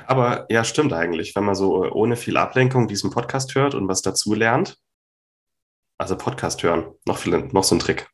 Aber 0.07 0.47
ja, 0.49 0.63
stimmt 0.63 0.93
eigentlich, 0.93 1.35
wenn 1.35 1.43
man 1.43 1.53
so 1.53 1.83
ohne 1.91 2.15
viel 2.15 2.37
Ablenkung 2.37 2.87
diesen 2.87 3.11
Podcast 3.11 3.53
hört 3.53 3.75
und 3.75 3.87
was 3.87 4.01
dazu 4.01 4.33
lernt. 4.33 4.79
Also 5.99 6.17
Podcast 6.17 6.63
hören, 6.63 6.95
noch, 7.05 7.19
viel, 7.19 7.37
noch 7.51 7.63
so 7.63 7.75
ein 7.75 7.79
Trick. 7.79 8.09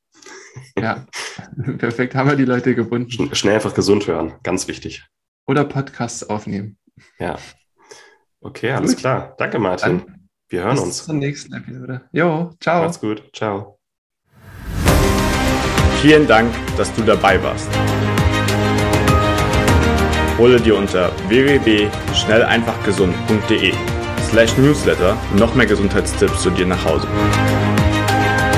Ja, 0.77 1.05
perfekt, 1.77 2.15
haben 2.15 2.29
wir 2.29 2.35
die 2.35 2.45
Leute 2.45 2.75
gebunden. 2.75 3.33
Schnell 3.35 3.55
einfach 3.55 3.73
gesund 3.73 4.07
hören, 4.07 4.33
ganz 4.43 4.67
wichtig. 4.67 5.05
Oder 5.47 5.65
Podcasts 5.65 6.29
aufnehmen. 6.29 6.77
Ja. 7.19 7.37
Okay, 8.41 8.71
alles 8.71 8.91
gut. 8.91 8.99
klar. 8.99 9.35
Danke, 9.37 9.59
Martin. 9.59 10.03
Dann 10.05 10.29
wir 10.49 10.63
hören 10.63 10.75
bis 10.75 10.83
uns. 10.83 10.97
Bis 10.97 11.05
zur 11.05 11.15
nächsten 11.15 11.53
Episode. 11.53 12.01
Jo, 12.11 12.51
ciao. 12.59 12.83
Macht's 12.83 12.99
gut. 12.99 13.23
Ciao. 13.33 13.79
Vielen 16.01 16.27
Dank, 16.27 16.51
dass 16.77 16.93
du 16.95 17.03
dabei 17.03 17.41
warst. 17.43 17.69
Hole 20.37 20.59
dir 20.59 20.75
unter 20.77 21.11
www.schnelleinfachgesund.de 21.27 23.73
slash 24.29 24.57
newsletter 24.57 25.17
noch 25.35 25.55
mehr 25.55 25.65
Gesundheitstipps 25.65 26.41
zu 26.41 26.49
dir 26.49 26.65
nach 26.65 26.85
Hause. 26.85 27.07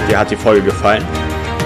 Dir 0.08 0.20
hat 0.20 0.30
die 0.30 0.36
Folge 0.36 0.62
gefallen? 0.62 1.04